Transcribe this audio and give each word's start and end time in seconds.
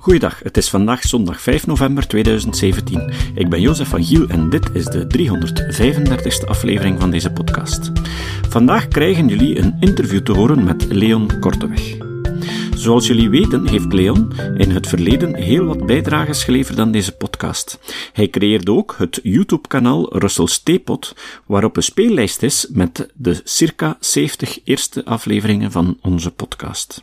Goeiedag, 0.00 0.40
het 0.42 0.56
is 0.56 0.70
vandaag 0.70 1.02
zondag 1.02 1.40
5 1.40 1.66
november 1.66 2.06
2017. 2.06 3.12
Ik 3.34 3.48
ben 3.48 3.60
Jozef 3.60 3.88
van 3.88 4.04
Giel 4.04 4.28
en 4.28 4.50
dit 4.50 4.70
is 4.72 4.84
de 4.84 5.06
335ste 5.18 6.48
aflevering 6.48 7.00
van 7.00 7.10
deze 7.10 7.32
podcast. 7.32 7.92
Vandaag 8.48 8.88
krijgen 8.88 9.28
jullie 9.28 9.58
een 9.58 9.76
interview 9.80 10.20
te 10.20 10.32
horen 10.32 10.64
met 10.64 10.84
Leon 10.92 11.38
Korteweg. 11.40 11.96
Zoals 12.74 13.06
jullie 13.06 13.30
weten 13.30 13.68
heeft 13.68 13.92
Leon 13.92 14.32
in 14.56 14.70
het 14.70 14.86
verleden 14.86 15.34
heel 15.34 15.64
wat 15.64 15.86
bijdrages 15.86 16.44
geleverd 16.44 16.78
aan 16.78 16.92
deze 16.92 17.12
podcast. 17.12 17.78
Hij 18.12 18.28
creëerde 18.28 18.72
ook 18.72 18.94
het 18.98 19.20
YouTube-kanaal 19.22 20.18
Russell's 20.18 20.62
Teapot, 20.62 21.16
waarop 21.46 21.76
een 21.76 21.82
speellijst 21.82 22.42
is 22.42 22.66
met 22.72 23.08
de 23.14 23.40
circa 23.44 23.96
70 24.00 24.58
eerste 24.64 25.04
afleveringen 25.04 25.70
van 25.70 25.98
onze 26.00 26.30
podcast. 26.30 27.02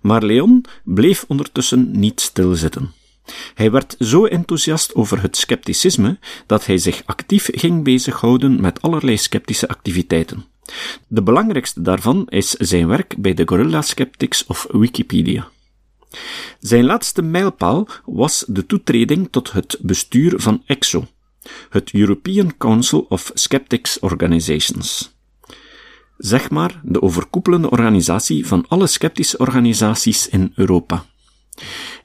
Maar 0.00 0.22
Leon 0.22 0.64
bleef 0.84 1.24
ondertussen 1.28 1.98
niet 1.98 2.20
stilzitten. 2.20 2.92
Hij 3.54 3.70
werd 3.70 3.96
zo 3.98 4.24
enthousiast 4.24 4.94
over 4.94 5.22
het 5.22 5.36
scepticisme 5.36 6.18
dat 6.46 6.66
hij 6.66 6.78
zich 6.78 7.02
actief 7.06 7.48
ging 7.52 7.84
bezighouden 7.84 8.60
met 8.60 8.82
allerlei 8.82 9.16
sceptische 9.16 9.68
activiteiten. 9.68 10.44
De 11.08 11.22
belangrijkste 11.22 11.82
daarvan 11.82 12.26
is 12.28 12.50
zijn 12.50 12.86
werk 12.86 13.14
bij 13.18 13.34
de 13.34 13.42
Gorilla 13.46 13.82
Skeptics 13.82 14.46
of 14.46 14.66
Wikipedia. 14.70 15.48
Zijn 16.60 16.84
laatste 16.84 17.22
mijlpaal 17.22 17.88
was 18.04 18.44
de 18.48 18.66
toetreding 18.66 19.28
tot 19.30 19.52
het 19.52 19.78
bestuur 19.80 20.40
van 20.40 20.62
EXO, 20.66 21.06
het 21.68 21.90
European 21.92 22.56
Council 22.56 23.06
of 23.08 23.30
Skeptics 23.34 23.98
Organizations 23.98 25.12
zeg 26.16 26.50
maar 26.50 26.80
de 26.84 27.02
overkoepelende 27.02 27.70
organisatie 27.70 28.46
van 28.46 28.64
alle 28.68 28.86
sceptische 28.86 29.38
organisaties 29.38 30.28
in 30.28 30.52
Europa. 30.54 31.04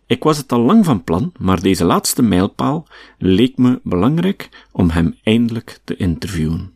Ik 0.05 0.23
was 0.23 0.37
het 0.37 0.51
al 0.51 0.59
lang 0.59 0.85
van 0.85 1.03
plan, 1.03 1.31
maar 1.39 1.61
deze 1.61 1.85
laatste 1.85 2.21
mijlpaal 2.21 2.87
leek 3.17 3.57
me 3.57 3.79
belangrijk 3.83 4.67
om 4.71 4.89
hem 4.89 5.15
eindelijk 5.23 5.79
te 5.83 5.95
interviewen. 5.95 6.73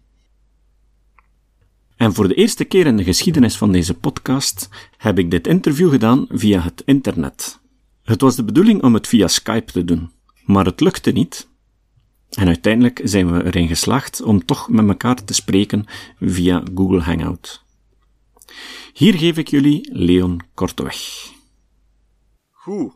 En 1.96 2.14
voor 2.14 2.28
de 2.28 2.34
eerste 2.34 2.64
keer 2.64 2.86
in 2.86 2.98
de 2.98 3.04
geschiedenis 3.04 3.58
van 3.58 3.72
deze 3.72 3.94
podcast 3.94 4.70
heb 4.98 5.20
ik 5.20 5.32
dit 5.32 5.48
interview 5.48 5.90
gedaan 5.90 6.26
via 6.30 6.62
het 6.62 6.82
internet. 6.86 7.60
Het 8.04 8.22
was 8.22 8.36
de 8.36 8.44
bedoeling 8.44 8.84
om 8.84 8.94
het 8.94 9.08
via 9.08 9.28
Skype 9.28 9.72
te 9.72 9.86
doen, 9.86 10.12
maar 10.46 10.66
het 10.66 10.80
lukte 10.80 11.12
niet, 11.12 11.50
en 12.32 12.48
uiteindelijk 12.48 13.02
zijn 13.04 13.32
we 13.32 13.46
erin 13.46 13.68
geslaagd 13.68 14.22
om 14.22 14.46
toch 14.46 14.70
met 14.70 14.88
elkaar 14.88 15.24
te 15.24 15.34
spreken 15.34 15.86
via 16.20 16.64
Google 16.76 17.02
Hangout. 17.02 17.64
Hier 18.94 19.18
geef 19.18 19.38
ik 19.38 19.48
jullie 19.48 19.90
Leon 19.94 20.42
Korteweg. 20.54 21.30
Goed. 22.50 22.94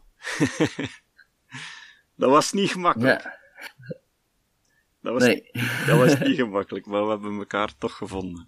dat 2.21 2.29
was 2.29 2.51
niet 2.51 2.71
gemakkelijk. 2.71 3.23
Ja. 3.23 3.37
Dat 5.01 5.13
was, 5.13 5.23
nee. 5.23 5.49
dat 5.85 5.97
was 5.97 6.19
niet 6.19 6.35
gemakkelijk, 6.43 6.85
maar 6.85 7.03
we 7.03 7.09
hebben 7.09 7.37
elkaar 7.37 7.77
toch 7.77 7.97
gevonden. 7.97 8.47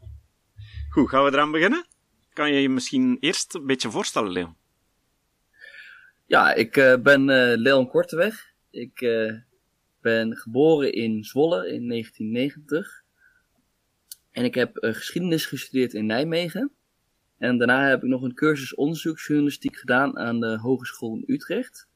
Goed, 0.90 1.10
gaan 1.10 1.24
we 1.24 1.32
eraan 1.32 1.52
beginnen? 1.52 1.86
Kan 2.34 2.54
je 2.54 2.62
je 2.62 2.70
misschien 2.70 3.18
eerst 3.20 3.54
een 3.54 3.66
beetje 3.66 3.92
voorstellen, 3.92 4.32
Leon? 4.32 4.56
Ja, 6.26 6.54
ik 6.54 6.78
uh, 6.78 6.96
ben 6.96 7.22
uh, 7.22 7.58
Leon 7.58 7.88
Korteweg. 7.88 8.54
Ik 8.70 9.02
uh, 9.02 9.34
ben 10.08 10.38
geboren 10.38 10.94
in 10.94 11.24
Zwolle 11.24 11.72
in 11.72 11.88
1990. 11.88 13.04
En 14.32 14.44
ik 14.44 14.56
heb 14.56 14.84
uh, 14.84 14.94
geschiedenis 14.94 15.46
gestudeerd 15.46 15.94
in 15.94 16.06
Nijmegen. 16.06 16.72
En 17.38 17.58
daarna 17.58 17.88
heb 17.88 18.04
ik 18.04 18.10
nog 18.10 18.22
een 18.22 18.34
cursus 18.34 18.76
onderzoeksjournalistiek 18.76 19.78
gedaan 19.78 20.18
aan 20.18 20.40
de 20.40 20.58
Hogeschool 20.58 21.16
in 21.16 21.24
Utrecht. 21.34 21.88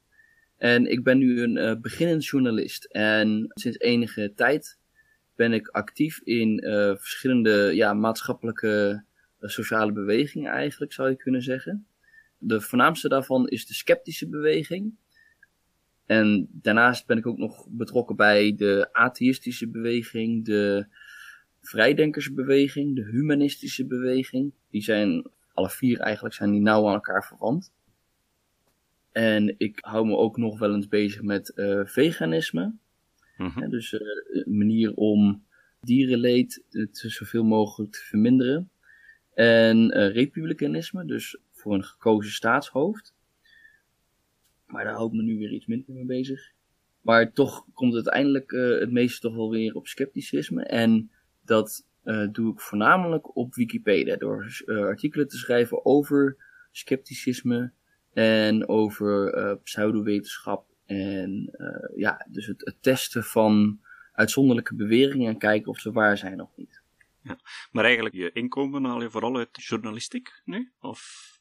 En 0.58 0.86
ik 0.86 1.04
ben 1.04 1.18
nu 1.18 1.42
een 1.42 1.58
uh, 1.58 1.82
beginnend 1.82 2.26
journalist. 2.26 2.86
En 2.86 3.46
sinds 3.50 3.80
enige 3.80 4.32
tijd 4.36 4.78
ben 5.36 5.54
ik 5.54 5.68
actief 5.68 6.22
in 6.24 6.64
uh, 6.64 6.96
verschillende 6.96 7.72
ja, 7.74 7.94
maatschappelijke 7.94 9.04
sociale 9.40 9.92
bewegingen 9.92 10.52
eigenlijk, 10.52 10.94
zou 10.94 11.10
je 11.10 11.16
kunnen 11.16 11.42
zeggen. 11.42 11.86
De 12.38 12.62
voornaamste 12.62 13.10
daarvan 13.10 13.48
is 13.48 13.66
de 13.66 13.74
sceptische 13.74 14.30
beweging. 14.30 14.96
En 16.12 16.48
daarnaast 16.52 17.06
ben 17.06 17.18
ik 17.18 17.28
ook 17.28 17.38
nog 17.38 17.68
betrokken 17.70 18.16
bij 18.16 18.56
de 18.56 18.90
atheïstische 18.92 19.70
beweging, 19.70 20.46
de 20.46 20.86
vrijdenkersbeweging, 21.62 22.96
de 22.96 23.04
humanistische 23.04 23.86
beweging. 23.86 24.54
Die 24.70 24.82
zijn, 24.82 25.30
alle 25.54 25.70
vier 25.70 26.00
eigenlijk, 26.00 26.36
zijn 26.36 26.52
die 26.52 26.62
nauw 26.62 26.88
aan 26.88 26.94
elkaar 26.94 27.26
verwant. 27.26 27.72
En 29.12 29.56
ik 29.58 29.78
hou 29.82 30.06
me 30.06 30.16
ook 30.16 30.38
nog 30.38 30.60
wel 30.60 30.74
eens 30.74 30.88
bezig 30.88 31.22
met 31.22 31.52
uh, 31.56 31.82
veganisme. 31.86 32.74
Mm 33.38 33.70
dus 33.70 33.92
uh, 33.92 34.00
een 34.32 34.58
manier 34.58 34.94
om 34.94 35.46
dierenleed 35.82 36.64
te 36.70 37.10
zoveel 37.10 37.44
mogelijk 37.44 37.92
te 37.92 38.04
verminderen. 38.04 38.70
En 39.34 39.98
uh, 39.98 40.14
republikeinisme, 40.14 41.06
dus 41.06 41.38
voor 41.52 41.74
een 41.74 41.84
gekozen 41.84 42.32
staatshoofd. 42.32 43.14
Maar 44.72 44.84
daar 44.84 44.94
hou 44.94 45.08
ik 45.08 45.14
me 45.14 45.22
nu 45.22 45.38
weer 45.38 45.52
iets 45.52 45.66
minder 45.66 45.94
mee 45.94 46.06
bezig. 46.06 46.52
Maar 47.02 47.32
toch 47.32 47.66
komt 47.74 47.94
uiteindelijk 47.94 48.52
uh, 48.52 48.80
het 48.80 48.92
meeste 48.92 49.20
toch 49.20 49.36
wel 49.36 49.50
weer 49.50 49.76
op 49.76 49.88
scepticisme. 49.88 50.64
En 50.64 51.12
dat 51.46 51.88
uh, 52.04 52.28
doe 52.32 52.54
ik 52.54 52.60
voornamelijk 52.60 53.36
op 53.36 53.56
Wikipedia. 53.56 54.16
Door 54.16 54.62
uh, 54.66 54.80
artikelen 54.80 55.28
te 55.28 55.38
schrijven 55.38 55.86
over 55.86 56.38
scepticisme 56.72 57.72
en 58.14 58.68
over 58.68 59.60
pseudowetenschap. 59.64 60.70
En 60.86 61.52
ja, 61.96 62.28
dus 62.30 62.46
het, 62.46 62.66
het, 62.66 62.76
testen 62.82 63.24
van 63.24 63.80
uitzonderlijke 64.14 64.76
beweringen 64.76 65.30
en 65.30 65.38
kijken 65.38 65.72
of 65.72 65.80
ze 65.80 65.92
waar 65.92 66.18
zijn 66.18 66.42
of 66.42 66.50
niet. 66.56 66.82
Ja, 67.24 67.40
maar 67.72 67.84
eigenlijk, 67.84 68.16
je 68.16 68.32
inkomen 68.32 68.84
haal 68.84 69.02
je 69.02 69.10
vooral 69.10 69.38
uit 69.38 69.50
journalistiek 69.52 70.42
nu? 70.46 70.72
Of 70.80 71.32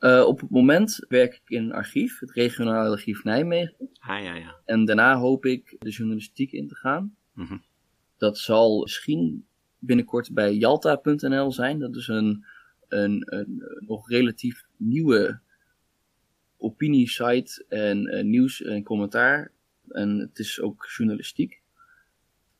uh, 0.00 0.24
op 0.26 0.40
het 0.40 0.50
moment 0.50 1.04
werk 1.08 1.34
ik 1.34 1.50
in 1.50 1.64
een 1.64 1.72
archief, 1.72 2.18
het 2.18 2.32
regionale 2.32 2.90
archief 2.90 3.24
Nijmegen. 3.24 3.74
Ah, 3.98 4.22
ja, 4.22 4.34
ja. 4.34 4.56
En 4.64 4.84
daarna 4.84 5.16
hoop 5.16 5.44
ik 5.44 5.76
de 5.78 5.90
journalistiek 5.90 6.52
in 6.52 6.68
te 6.68 6.74
gaan. 6.74 7.16
Mm 7.34 7.46
-hmm. 7.46 7.62
Dat 8.16 8.38
zal 8.38 8.80
misschien 8.80 9.46
binnenkort 9.78 10.34
bij 10.34 10.54
Jalta.nl 10.54 11.52
zijn. 11.52 11.78
Dat 11.78 11.96
is 11.96 12.08
een, 12.08 12.44
een, 12.88 13.22
een, 13.34 13.64
nog 13.86 14.08
relatief 14.08 14.64
nieuwe 14.76 15.40
opiniesite 16.56 17.64
en 17.68 18.14
uh, 18.14 18.22
nieuws 18.22 18.62
en 18.62 18.82
commentaar. 18.82 19.52
En 19.88 20.18
het 20.18 20.38
is 20.38 20.60
ook 20.60 20.86
journalistiek. 20.96 21.60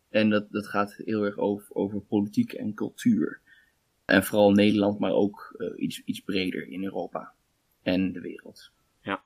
En 0.08 0.30
dat, 0.30 0.52
dat 0.52 0.66
gaat 0.66 0.94
heel 0.96 1.24
erg 1.24 1.36
over, 1.36 1.74
over 1.74 2.00
politiek 2.00 2.52
en 2.52 2.74
cultuur. 2.74 3.40
En 4.10 4.24
vooral 4.24 4.52
Nederland, 4.52 4.98
maar 4.98 5.12
ook 5.12 5.54
uh, 5.56 5.82
iets, 5.82 6.02
iets 6.04 6.20
breder 6.20 6.68
in 6.68 6.84
Europa 6.84 7.34
en 7.82 8.12
de 8.12 8.20
wereld. 8.20 8.70
Ja. 9.00 9.24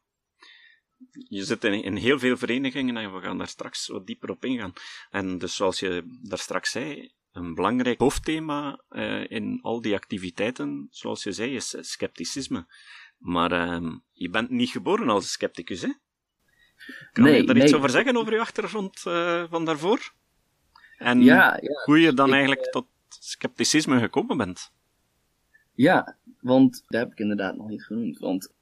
Je 1.29 1.45
zit 1.45 1.65
in, 1.65 1.83
in 1.83 1.97
heel 1.97 2.19
veel 2.19 2.37
verenigingen 2.37 2.97
en 2.97 3.15
we 3.15 3.21
gaan 3.21 3.39
daar 3.39 3.49
straks 3.49 3.87
wat 3.87 4.07
dieper 4.07 4.31
op 4.31 4.45
ingaan. 4.45 4.73
En 5.11 5.39
dus 5.39 5.57
zoals 5.57 5.81
je 5.81 6.19
daar 6.23 6.39
straks 6.39 6.71
zei, 6.71 7.13
een 7.33 7.55
belangrijk 7.55 7.99
hoofdthema 7.99 8.83
uh, 8.91 9.31
in 9.31 9.59
al 9.63 9.81
die 9.81 9.95
activiteiten, 9.95 10.89
zoals 10.91 11.23
je 11.23 11.33
zei, 11.33 11.55
is 11.55 11.77
scepticisme. 11.81 12.67
Maar 13.19 13.53
uh, 13.53 13.93
je 14.13 14.31
bent 14.31 14.51
niet 14.51 14.71
geboren 14.71 15.09
als 15.09 15.33
scepticus, 15.33 15.83
hè? 15.83 15.93
Kan 17.13 17.25
nee, 17.25 17.37
je 17.37 17.45
daar 17.45 17.55
nee. 17.55 17.65
iets 17.65 17.75
over 17.75 17.91
zeggen, 17.91 18.17
over 18.17 18.33
je 18.33 18.41
achtergrond 18.41 19.05
uh, 19.07 19.45
van 19.51 19.65
daarvoor? 19.65 20.13
En 20.97 21.23
ja, 21.23 21.59
ja. 21.61 21.83
hoe 21.85 22.01
je 22.01 22.13
dan 22.13 22.29
ik, 22.29 22.33
eigenlijk 22.35 22.71
tot 22.71 22.87
scepticisme 23.21 23.99
gekomen 23.99 24.37
bent? 24.37 24.73
Ja, 25.75 26.17
want 26.41 26.85
daar 26.87 27.03
heb 27.03 27.13
ik 27.13 27.19
inderdaad 27.19 27.57
nog 27.57 27.69
niet 27.69 27.85
genoemd. 27.85 28.19
Want 28.19 28.55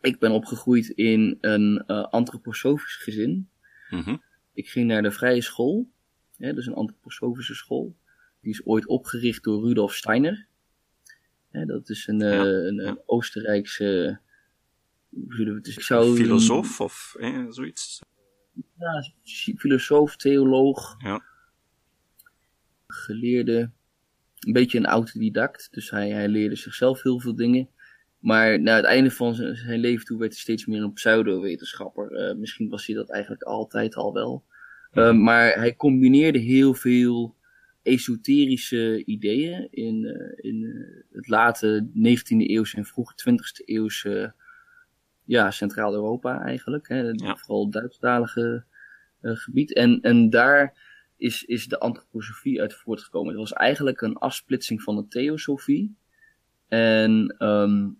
ik 0.00 0.18
ben 0.18 0.30
opgegroeid 0.30 0.88
in 0.88 1.38
een 1.40 1.84
uh, 1.86 2.02
antroposofisch 2.02 2.96
gezin. 2.96 3.48
Mm 3.90 4.00
-hmm. 4.00 4.22
Ik 4.52 4.68
ging 4.68 4.86
naar 4.86 5.02
de 5.02 5.10
vrije 5.10 5.42
school, 5.42 5.88
hè, 6.36 6.54
dus 6.54 6.66
een 6.66 6.74
antroposofische 6.74 7.54
school. 7.54 7.96
Die 8.40 8.52
is 8.52 8.66
ooit 8.66 8.86
opgericht 8.86 9.42
door 9.44 9.66
Rudolf 9.66 9.94
Steiner. 9.94 10.46
Hè, 11.50 11.64
dat 11.64 11.88
is 11.88 12.06
een, 12.06 12.18
ja, 12.18 12.44
uh, 12.44 12.66
een, 12.66 12.74
ja. 12.74 12.88
een 12.88 13.00
Oostenrijkse. 13.06 14.20
Hoe 15.08 15.34
zullen 15.34 15.52
we 15.52 15.58
het 15.58 15.74
dus, 15.74 15.86
zou 15.86 16.16
filosoof 16.16 16.80
of 16.80 17.16
eh, 17.18 17.46
zoiets? 17.48 18.02
Ja, 18.78 19.12
filosoof, 19.56 20.16
theoloog. 20.16 20.94
Ja. 20.98 21.22
Geleerde 22.92 23.70
een 24.40 24.52
beetje 24.52 24.78
een 24.78 24.86
autodidact. 24.86 25.68
Dus 25.70 25.90
hij, 25.90 26.10
hij 26.10 26.28
leerde 26.28 26.56
zichzelf 26.56 27.02
heel 27.02 27.20
veel 27.20 27.34
dingen. 27.34 27.68
Maar 28.18 28.60
na 28.60 28.76
het 28.76 28.84
einde 28.84 29.10
van 29.10 29.34
zijn, 29.34 29.56
zijn 29.56 29.80
leven 29.80 30.04
toe 30.04 30.18
werd 30.18 30.32
hij 30.32 30.40
steeds 30.40 30.66
meer 30.66 30.82
een 30.82 30.92
pseudo-wetenschapper. 30.92 32.30
Uh, 32.30 32.36
misschien 32.36 32.68
was 32.68 32.86
hij 32.86 32.96
dat 32.96 33.10
eigenlijk 33.10 33.42
altijd 33.42 33.94
al 33.94 34.12
wel. 34.12 34.44
Uh, 34.92 35.12
maar 35.12 35.54
hij 35.54 35.76
combineerde 35.76 36.38
heel 36.38 36.74
veel 36.74 37.36
esoterische 37.82 39.04
ideeën 39.04 39.68
in, 39.70 40.04
uh, 40.04 40.52
in 40.52 40.86
het 41.12 41.28
late 41.28 41.88
19e 41.94 42.36
eeuwse 42.36 42.76
en 42.76 42.84
vroege 42.84 43.14
20e 43.30 43.64
eeuwse 43.64 44.34
ja, 45.24 45.50
Centraal-Europa 45.50 46.40
eigenlijk. 46.40 46.88
Hè, 46.88 47.12
Vooral 47.14 47.62
het 47.62 47.72
Duitsstalige 47.72 48.64
gebied. 49.22 49.74
En, 49.74 50.00
en 50.00 50.30
daar 50.30 50.89
is, 51.20 51.44
is 51.44 51.66
de 51.66 51.78
antroposofie 51.78 52.60
uit 52.60 52.74
voortgekomen. 52.74 53.28
Het 53.28 53.38
was 53.38 53.52
eigenlijk 53.52 54.00
een 54.00 54.16
afsplitsing 54.16 54.82
van 54.82 54.96
de 54.96 55.08
theosofie. 55.08 55.96
En 56.68 57.36
um, 57.38 57.98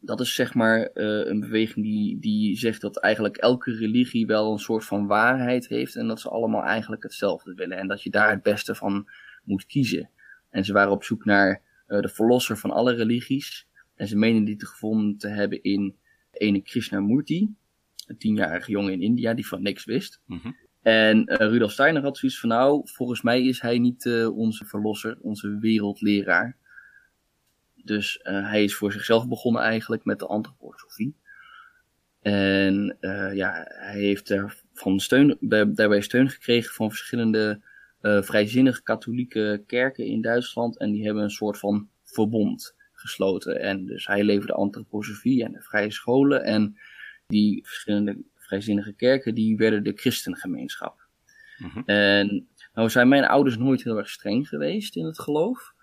dat 0.00 0.20
is 0.20 0.34
zeg 0.34 0.54
maar 0.54 0.90
uh, 0.94 1.26
een 1.26 1.40
beweging 1.40 1.84
die, 1.84 2.18
die 2.18 2.56
zegt 2.56 2.80
dat 2.80 2.96
eigenlijk 2.96 3.36
elke 3.36 3.72
religie 3.72 4.26
wel 4.26 4.52
een 4.52 4.58
soort 4.58 4.84
van 4.84 5.06
waarheid 5.06 5.68
heeft. 5.68 5.96
En 5.96 6.06
dat 6.08 6.20
ze 6.20 6.28
allemaal 6.28 6.62
eigenlijk 6.62 7.02
hetzelfde 7.02 7.54
willen. 7.54 7.78
En 7.78 7.88
dat 7.88 8.02
je 8.02 8.10
daar 8.10 8.30
het 8.30 8.42
beste 8.42 8.74
van 8.74 9.08
moet 9.44 9.66
kiezen. 9.66 10.10
En 10.50 10.64
ze 10.64 10.72
waren 10.72 10.92
op 10.92 11.04
zoek 11.04 11.24
naar 11.24 11.62
uh, 11.88 12.00
de 12.00 12.08
verlosser 12.08 12.56
van 12.56 12.70
alle 12.70 12.94
religies. 12.94 13.66
En 13.94 14.08
ze 14.08 14.16
menen 14.16 14.44
die 14.44 14.56
te 14.56 14.66
gevonden 14.66 15.16
te 15.16 15.28
hebben 15.28 15.62
in 15.62 15.96
ene 16.30 16.60
Krishnamurti. 16.60 17.54
Een 18.06 18.18
tienjarige 18.18 18.70
jongen 18.70 18.92
in 18.92 19.02
India 19.02 19.34
die 19.34 19.46
van 19.46 19.62
niks 19.62 19.84
wist. 19.84 20.20
Mm. 20.26 20.56
En 20.86 21.32
uh, 21.32 21.36
Rudolf 21.36 21.72
Steiner 21.72 22.02
had 22.02 22.18
zoiets 22.18 22.40
van, 22.40 22.48
nou, 22.48 22.80
volgens 22.84 23.22
mij 23.22 23.42
is 23.42 23.60
hij 23.60 23.78
niet 23.78 24.04
uh, 24.04 24.36
onze 24.36 24.64
verlosser, 24.64 25.18
onze 25.20 25.58
wereldleraar. 25.58 26.56
Dus 27.74 28.20
uh, 28.22 28.48
hij 28.48 28.64
is 28.64 28.74
voor 28.74 28.92
zichzelf 28.92 29.28
begonnen 29.28 29.62
eigenlijk 29.62 30.04
met 30.04 30.18
de 30.18 30.26
antroposofie. 30.26 31.16
En 32.20 32.96
ja, 33.34 33.64
hij 33.68 34.00
heeft 34.00 34.30
er 34.30 34.62
van 34.72 35.00
steun, 35.00 35.36
daarbij 35.40 36.00
steun 36.00 36.28
gekregen 36.28 36.74
van 36.74 36.90
verschillende 36.90 37.60
vrijzinnige 38.00 38.82
katholieke 38.82 39.62
kerken 39.66 40.04
in 40.04 40.20
Duitsland. 40.20 40.78
En 40.78 40.92
die 40.92 41.04
hebben 41.04 41.22
een 41.22 41.30
soort 41.30 41.58
van 41.58 41.88
verbond 42.04 42.74
gesloten. 42.92 43.60
En 43.60 43.86
dus 43.86 44.06
hij 44.06 44.24
leverde 44.24 44.52
antroposofie 44.52 45.44
en 45.44 45.52
de 45.52 45.62
vrije 45.62 45.92
scholen. 45.92 46.44
En 46.44 46.78
die 47.26 47.66
verschillende 47.66 48.18
vrijzinnige 48.46 48.92
kerken, 48.92 49.34
die 49.34 49.56
werden 49.56 49.84
de 49.84 49.92
christengemeenschap. 49.92 51.06
Mm 51.58 51.82
En 51.86 52.48
nou 52.74 52.90
zijn 52.90 53.08
mijn 53.08 53.24
ouders 53.24 53.56
nooit 53.58 53.84
heel 53.84 53.98
erg 53.98 54.10
streng 54.10 54.48
geweest 54.48 54.96
in 54.96 55.04
het 55.04 55.20
geloof. 55.20 55.74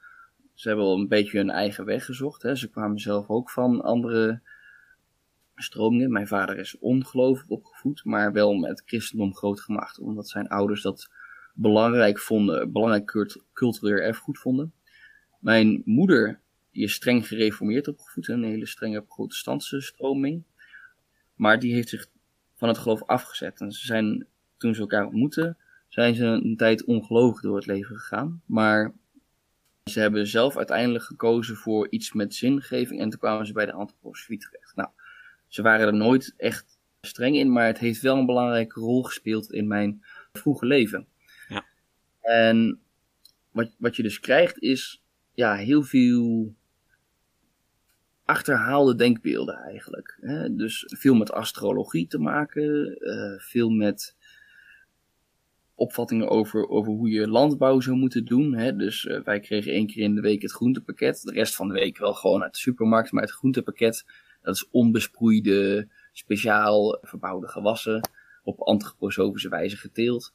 Ze 0.54 0.68
hebben 0.68 0.86
wel 0.86 0.98
een 0.98 1.08
beetje 1.08 1.38
hun 1.38 1.50
eigen 1.50 1.86
weg 1.86 2.06
gezocht. 2.06 2.42
Hè. 2.42 2.56
Ze 2.56 2.70
kwamen 2.70 3.00
zelf 3.00 3.28
ook 3.28 3.50
van 3.50 3.82
andere 3.82 4.42
stromingen. 5.56 6.12
Mijn 6.12 6.28
vader 6.28 6.58
is 6.58 6.80
ongelovig 6.80 7.48
opgevoed, 7.48 8.04
maar 8.04 8.32
wel 8.32 8.54
met 8.54 8.84
christendom 8.86 9.36
groot 9.36 9.62
gemaakt. 9.62 10.00
Omdat 10.00 10.30
zijn 10.30 10.48
ouders 10.48 10.82
dat 10.82 11.10
belangrijk 11.54 12.20
vonden, 12.20 12.72
belangrijk 12.72 13.36
cultureel 13.54 14.04
erfgoed 14.04 14.40
vonden. 14.40 14.74
Mijn 15.40 15.82
moeder 15.86 16.40
die 16.72 16.84
is 16.84 16.94
streng 16.94 17.28
gereformeerd 17.28 17.88
opgevoed, 17.88 18.28
een 18.28 18.44
hele 18.44 18.66
strenge 18.66 19.02
protestantse 19.02 19.82
stroming. 19.82 20.44
Maar 21.36 21.60
die 21.60 21.74
heeft 21.74 21.90
zich 21.90 22.08
van 22.56 22.68
het 22.68 22.78
geloof 22.78 23.04
afgezet. 23.04 23.62
En 23.62 23.72
ze 23.72 23.86
zijn, 23.86 24.28
toen 24.58 24.76
ze 24.76 24.82
elkaar 24.82 25.06
ontmoeten, 25.06 25.58
zijn 25.88 26.16
ze 26.16 26.26
een 26.26 26.58
tijd 26.58 26.84
ongelovig 26.84 27.42
door 27.42 27.56
het 27.56 27.66
leven 27.66 27.96
gegaan. 27.96 28.42
Maar 28.46 28.94
ze 29.84 30.00
hebben 30.00 30.28
zelf 30.28 30.58
uiteindelijk 30.58 31.04
gekozen 31.04 31.56
voor 31.56 31.88
iets 31.90 32.14
met 32.14 32.36
zingeving 32.36 33.02
en 33.02 33.10
toen 33.10 33.20
kwamen 33.20 33.46
ze 33.46 33.54
bij 33.54 33.66
de 33.66 33.74
antroposofie 33.74 34.38
terecht. 34.38 34.76
Nou, 34.76 34.90
ze 35.48 35.62
waren 35.62 35.88
er 35.88 35.94
nooit 35.94 36.34
echt 36.38 36.78
streng 37.02 37.36
in, 37.36 37.52
maar 37.52 37.66
het 37.66 37.80
heeft 37.80 38.02
wel 38.02 38.18
een 38.18 38.26
belangrijke 38.26 38.80
rol 38.80 39.04
gespeeld 39.04 39.52
in 39.52 39.68
mijn 39.68 40.04
vroege 40.32 40.66
leven. 40.66 41.08
Ja. 41.48 41.66
En 42.22 42.80
wat, 43.52 43.72
wat 43.78 43.96
je 43.96 44.04
dus 44.04 44.20
krijgt 44.20 44.60
is 44.60 45.04
ja, 45.34 45.56
heel 45.56 45.84
veel 45.84 46.54
achterhaalde 48.26 48.96
denkbeelden 48.96 49.56
eigenlijk. 49.56 50.18
Hè? 50.22 50.56
Dus 50.56 50.84
veel 50.88 51.16
met 51.16 51.32
astrologie 51.32 52.08
te 52.08 52.20
maken, 52.20 52.98
uh, 53.00 53.40
veel 53.40 53.70
met 53.70 54.16
opvattingen 55.76 56.30
over, 56.30 56.70
over 56.70 56.94
hoe 56.94 57.10
je 57.10 57.28
landbouw 57.28 57.80
zou 57.80 57.98
moeten 57.98 58.26
doen. 58.26 58.54
Hè? 58.54 58.76
Dus 58.76 59.06
uh, 59.06 59.24
wij 59.24 59.40
kregen 59.40 59.72
één 59.72 59.88
keer 59.88 60.04
in 60.04 60.16
de 60.16 60.22
week 60.22 60.42
het 60.42 60.52
groentepakket. 60.52 61.22
De 61.22 61.32
rest 61.32 61.56
van 61.56 61.68
de 61.68 61.74
week 61.74 61.98
wel 61.98 62.14
gewoon 62.14 62.44
uit 62.44 62.54
de 62.54 62.60
supermarkt. 62.60 63.12
Maar 63.12 63.24
het 63.24 63.32
groentepakket, 63.32 64.06
dat 64.42 64.56
is 64.56 64.70
onbesproeide, 64.70 65.88
speciaal 66.12 66.98
verbouwde 67.02 67.48
gewassen. 67.48 68.10
Op 68.44 68.62
antroposofische 68.62 69.50
wijze 69.50 69.78
geteeld. 69.78 70.34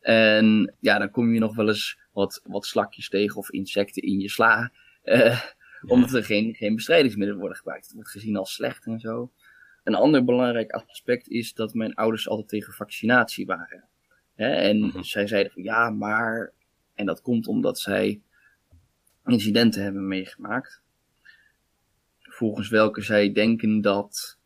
En 0.00 0.74
ja, 0.78 0.98
dan 0.98 1.10
kom 1.10 1.32
je 1.32 1.40
nog 1.40 1.54
wel 1.54 1.68
eens 1.68 1.98
wat, 2.12 2.40
wat 2.44 2.66
slakjes 2.66 3.08
tegen 3.08 3.36
of 3.36 3.50
insecten 3.50 4.02
in 4.02 4.20
je 4.20 4.28
sla. 4.28 4.72
Uh, 5.04 5.40
omdat 5.86 6.12
er 6.12 6.24
geen, 6.24 6.54
geen 6.54 6.74
bestrijdingsmiddelen 6.74 7.40
worden 7.40 7.58
gebruikt. 7.58 7.84
Het 7.84 7.94
wordt 7.94 8.10
gezien 8.10 8.36
als 8.36 8.52
slecht 8.52 8.86
en 8.86 9.00
zo. 9.00 9.32
Een 9.84 9.94
ander 9.94 10.24
belangrijk 10.24 10.70
aspect 10.70 11.28
is 11.28 11.54
dat 11.54 11.74
mijn 11.74 11.94
ouders 11.94 12.28
altijd 12.28 12.48
tegen 12.48 12.72
vaccinatie 12.72 13.46
waren. 13.46 13.84
en 14.34 14.78
mhm. 14.78 15.02
zij 15.02 15.26
zeiden 15.26 15.52
van 15.52 15.62
ja, 15.62 15.90
maar. 15.90 16.52
En 16.94 17.06
dat 17.06 17.22
komt 17.22 17.46
omdat 17.46 17.78
zij 17.78 18.20
incidenten 19.26 19.82
hebben 19.82 20.08
meegemaakt. 20.08 20.82
Volgens 22.20 22.68
welke 22.68 23.02
zij 23.02 23.32
denken 23.32 23.80
dat 23.80 24.38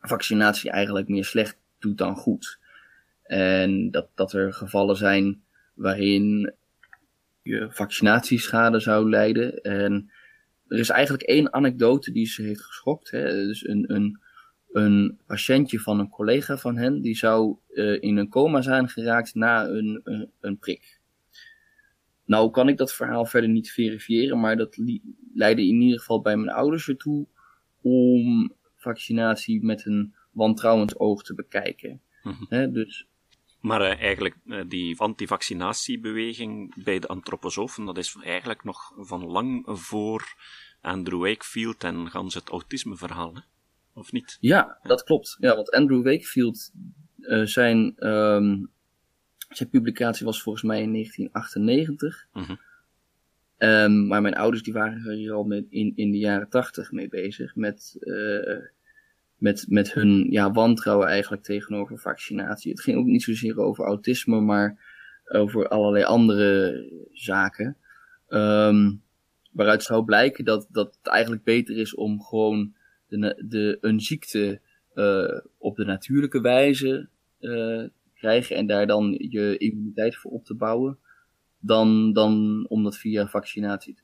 vaccinatie 0.00 0.70
eigenlijk 0.70 1.08
meer 1.08 1.24
slecht 1.24 1.58
doet 1.78 1.98
dan 1.98 2.16
goed. 2.16 2.58
En 3.22 3.90
dat, 3.90 4.08
dat 4.14 4.32
er 4.32 4.52
gevallen 4.52 4.96
zijn 4.96 5.42
waarin 5.74 6.52
je 7.48 7.66
vaccinatieschade 7.70 8.80
zou 8.80 9.08
leiden. 9.08 9.60
En 9.60 10.10
er 10.66 10.78
is 10.78 10.88
eigenlijk 10.88 11.22
één 11.22 11.52
anekdote 11.52 12.12
die 12.12 12.26
ze 12.26 12.42
heeft 12.42 12.62
geschokt. 12.62 13.10
Hè. 13.10 13.46
Dus 13.46 13.68
een, 13.68 13.94
een, 13.94 14.20
een 14.72 15.18
patiëntje 15.26 15.78
van 15.78 15.98
een 15.98 16.08
collega 16.08 16.56
van 16.56 16.76
hen, 16.76 17.00
die 17.00 17.16
zou 17.16 17.56
uh, 17.70 18.02
in 18.02 18.16
een 18.16 18.28
coma 18.28 18.62
zijn 18.62 18.88
geraakt 18.88 19.34
na 19.34 19.66
een, 19.66 20.00
een, 20.04 20.30
een, 20.40 20.58
prik. 20.58 21.00
Nou 22.24 22.50
kan 22.50 22.68
ik 22.68 22.76
dat 22.76 22.94
verhaal 22.94 23.26
verder 23.26 23.50
niet 23.50 23.70
verifiëren, 23.70 24.40
maar 24.40 24.56
dat 24.56 24.76
leidde 25.34 25.66
in 25.66 25.80
ieder 25.80 25.98
geval 25.98 26.20
bij 26.20 26.36
mijn 26.36 26.56
ouders 26.56 26.88
ertoe 26.88 27.26
om 27.82 28.52
vaccinatie 28.76 29.64
met 29.64 29.86
een 29.86 30.14
wantrouwend 30.30 30.98
oog 30.98 31.22
te 31.22 31.34
bekijken. 31.34 32.00
Mm 32.22 32.72
dus 32.72 33.07
maar 33.60 33.80
uh, 33.80 34.00
eigenlijk, 34.00 34.36
uh, 34.44 34.64
die 34.68 35.00
antivaccinatiebeweging 35.00 36.84
bij 36.84 36.98
de 36.98 37.06
antroposofen, 37.06 37.84
dat 37.84 37.98
is 37.98 38.16
eigenlijk 38.22 38.64
nog 38.64 38.92
van 38.96 39.24
lang 39.24 39.62
voor 39.66 40.34
Andrew 40.80 41.20
Wakefield 41.22 41.84
en 41.84 42.10
gans 42.10 42.34
het 42.34 42.48
autismeverhaal, 42.48 43.34
hè? 43.34 43.40
of 43.92 44.12
niet? 44.12 44.38
Ja, 44.40 44.78
dat 44.82 45.02
klopt. 45.02 45.36
Ja, 45.40 45.54
want 45.54 45.70
Andrew 45.70 46.04
Wakefield, 46.04 46.72
uh, 47.18 47.44
zijn, 47.44 48.06
um, 48.06 48.70
zijn 49.48 49.68
publicatie 49.68 50.26
was 50.26 50.42
volgens 50.42 50.64
mij 50.64 50.82
in 50.82 50.92
1998. 50.92 52.26
Mm 52.32 52.42
-hmm. 52.42 52.58
um, 53.58 54.06
maar 54.06 54.22
mijn 54.22 54.36
ouders 54.36 54.62
die 54.62 54.72
waren 54.72 55.12
hier 55.12 55.32
al 55.32 55.44
met, 55.44 55.66
in, 55.68 55.92
in 55.94 56.10
de 56.10 56.18
jaren 56.18 56.48
80 56.48 56.92
mee 56.92 57.08
bezig 57.08 57.54
met 57.56 57.96
met, 59.38 59.66
met 59.68 59.92
hun 59.92 60.26
ja, 60.30 60.52
wantrouwen 60.52 61.08
eigenlijk 61.08 61.42
tegenover 61.42 61.98
vaccinatie. 61.98 62.70
Het 62.70 62.80
ging 62.80 62.98
ook 62.98 63.06
niet 63.06 63.22
zozeer 63.22 63.58
over 63.58 63.84
autisme, 63.84 64.40
maar 64.40 64.78
over 65.24 65.68
allerlei 65.68 66.04
andere 66.04 66.84
zaken. 67.12 67.76
Um, 68.28 69.02
waaruit 69.52 69.82
zou 69.82 70.04
blijken 70.04 70.44
dat, 70.44 70.66
dat 70.70 70.96
het 70.96 71.12
eigenlijk 71.12 71.44
beter 71.44 71.76
is 71.76 71.94
om 71.94 72.22
gewoon 72.22 72.74
de, 73.08 73.42
de, 73.48 73.78
een 73.80 74.00
ziekte 74.00 74.60
uh, 74.94 75.40
op 75.58 75.76
de 75.76 75.84
natuurlijke 75.84 76.40
wijze 76.40 77.08
uh, 77.40 77.50
te 77.82 78.10
krijgen 78.14 78.56
en 78.56 78.66
daar 78.66 78.86
dan 78.86 79.16
je 79.28 79.56
immuniteit 79.58 80.16
voor 80.16 80.30
op 80.30 80.44
te 80.44 80.54
bouwen, 80.54 80.98
dan, 81.58 82.12
dan 82.12 82.64
om 82.68 82.82
dat 82.82 82.96
via 82.96 83.28
vaccinatie 83.28 83.94
te 83.94 84.02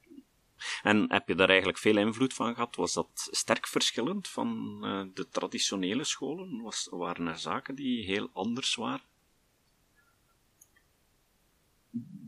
en 0.82 1.12
heb 1.12 1.28
je 1.28 1.34
daar 1.34 1.48
eigenlijk 1.48 1.78
veel 1.78 1.96
invloed 1.96 2.34
van 2.34 2.54
gehad? 2.54 2.76
Was 2.76 2.92
dat 2.92 3.28
sterk 3.30 3.66
verschillend 3.66 4.28
van 4.28 4.80
uh, 4.82 5.02
de 5.14 5.28
traditionele 5.28 6.04
scholen? 6.04 6.62
Was, 6.62 6.88
waren 6.90 7.26
er 7.26 7.38
zaken 7.38 7.74
die 7.74 8.04
heel 8.04 8.30
anders 8.32 8.74
waren? 8.74 9.06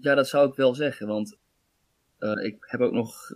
Ja, 0.00 0.14
dat 0.14 0.28
zou 0.28 0.48
ik 0.48 0.54
wel 0.54 0.74
zeggen, 0.74 1.06
want 1.06 1.38
uh, 2.18 2.44
ik 2.44 2.56
heb 2.60 2.80
ook 2.80 2.92
nog 2.92 3.32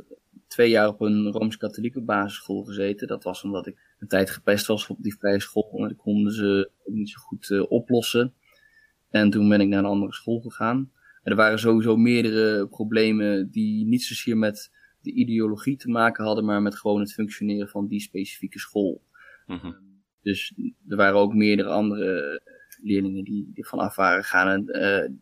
twee 0.46 0.70
jaar 0.70 0.88
op 0.88 1.00
een 1.00 1.32
Rooms-Katholieke 1.32 2.00
basisschool 2.00 2.62
gezeten. 2.62 3.08
Dat 3.08 3.24
was 3.24 3.42
omdat 3.42 3.66
ik 3.66 3.76
een 3.98 4.08
tijd 4.08 4.30
gepest 4.30 4.66
was 4.66 4.86
op 4.86 4.96
die 5.00 5.16
vrije 5.18 5.40
school 5.40 5.84
en 5.84 5.90
ik 5.90 5.96
konden 5.96 6.32
ze 6.32 6.70
niet 6.84 7.10
zo 7.10 7.20
goed 7.20 7.48
uh, 7.48 7.70
oplossen. 7.70 8.34
En 9.10 9.30
toen 9.30 9.48
ben 9.48 9.60
ik 9.60 9.68
naar 9.68 9.78
een 9.78 9.84
andere 9.84 10.12
school 10.12 10.40
gegaan. 10.40 10.92
En 11.22 11.30
er 11.30 11.36
waren 11.36 11.58
sowieso 11.58 11.96
meerdere 11.96 12.66
problemen 12.68 13.50
die 13.50 13.86
niet 13.86 14.02
zozeer 14.02 14.36
met 14.36 14.70
de 15.02 15.12
ideologie 15.12 15.76
te 15.76 15.88
maken 15.88 16.24
hadden, 16.24 16.44
maar 16.44 16.62
met 16.62 16.76
gewoon 16.76 17.00
het 17.00 17.12
functioneren 17.12 17.68
van 17.68 17.86
die 17.86 18.00
specifieke 18.00 18.58
school. 18.58 19.02
Mm 19.46 19.76
Dus 20.22 20.54
er 20.88 20.96
waren 20.96 21.18
ook 21.18 21.34
meerdere 21.34 21.68
andere 21.68 22.42
leerlingen 22.82 23.24
die, 23.24 23.50
die 23.54 23.66
vanaf 23.66 23.96
waren 23.96 24.24
gaan. 24.24 24.48
En, 24.48 24.82
uh, 24.82 25.18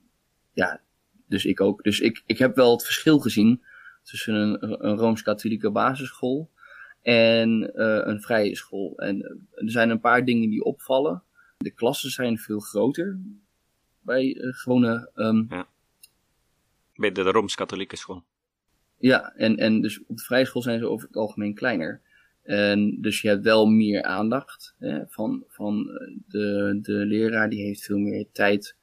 ja, 0.53 0.81
dus 1.27 1.45
ik 1.45 1.61
ook. 1.61 1.83
Dus 1.83 2.01
ik, 2.01 2.23
ik 2.27 2.39
heb 2.39 2.57
wel 2.57 2.73
het 2.73 2.85
verschil 2.85 3.19
gezien 3.19 3.63
tussen 4.03 4.35
een, 4.35 4.87
een 4.87 4.97
Rooms-Katholieke 4.97 5.71
basisschool 5.71 6.51
en 7.03 7.71
een 8.11 8.21
vrije 8.21 8.57
school. 8.57 8.97
En 8.97 9.47
er 9.55 9.71
zijn 9.71 9.91
een 9.91 10.01
paar 10.01 10.25
dingen 10.25 10.51
die 10.51 10.65
opvallen. 10.65 11.23
De 11.57 11.71
klassen 11.71 12.11
zijn 12.11 12.39
veel 12.39 12.61
groter 12.61 13.19
bij 14.01 14.37
gewone... 14.39 15.11
Um, 15.15 15.47
ja. 15.51 15.69
Bij 16.95 17.13
de 17.13 17.23
Rooms-Katholieke 17.23 17.97
school. 17.97 18.25
Ja, 18.99 19.33
en, 19.37 19.57
en 19.57 19.81
dus 19.81 20.05
op 20.07 20.17
de 20.17 20.23
vrije 20.23 20.45
school 20.45 20.63
zijn 20.63 20.79
ze 20.79 20.89
over 20.89 21.07
het 21.07 21.17
algemeen 21.17 21.55
kleiner. 21.55 22.01
En 22.43 23.01
dus 23.01 23.21
je 23.21 23.29
hebt 23.29 23.45
wel 23.45 23.67
meer 23.67 24.03
aandacht 24.03 24.75
hè, 24.79 25.07
van, 25.07 25.45
van 25.49 25.85
de, 26.27 26.79
de 26.83 26.93
leraar. 26.93 27.51
Die 27.51 27.65
heeft 27.65 27.85
veel 27.85 27.99
meer 27.99 28.27
tijd 28.33 28.77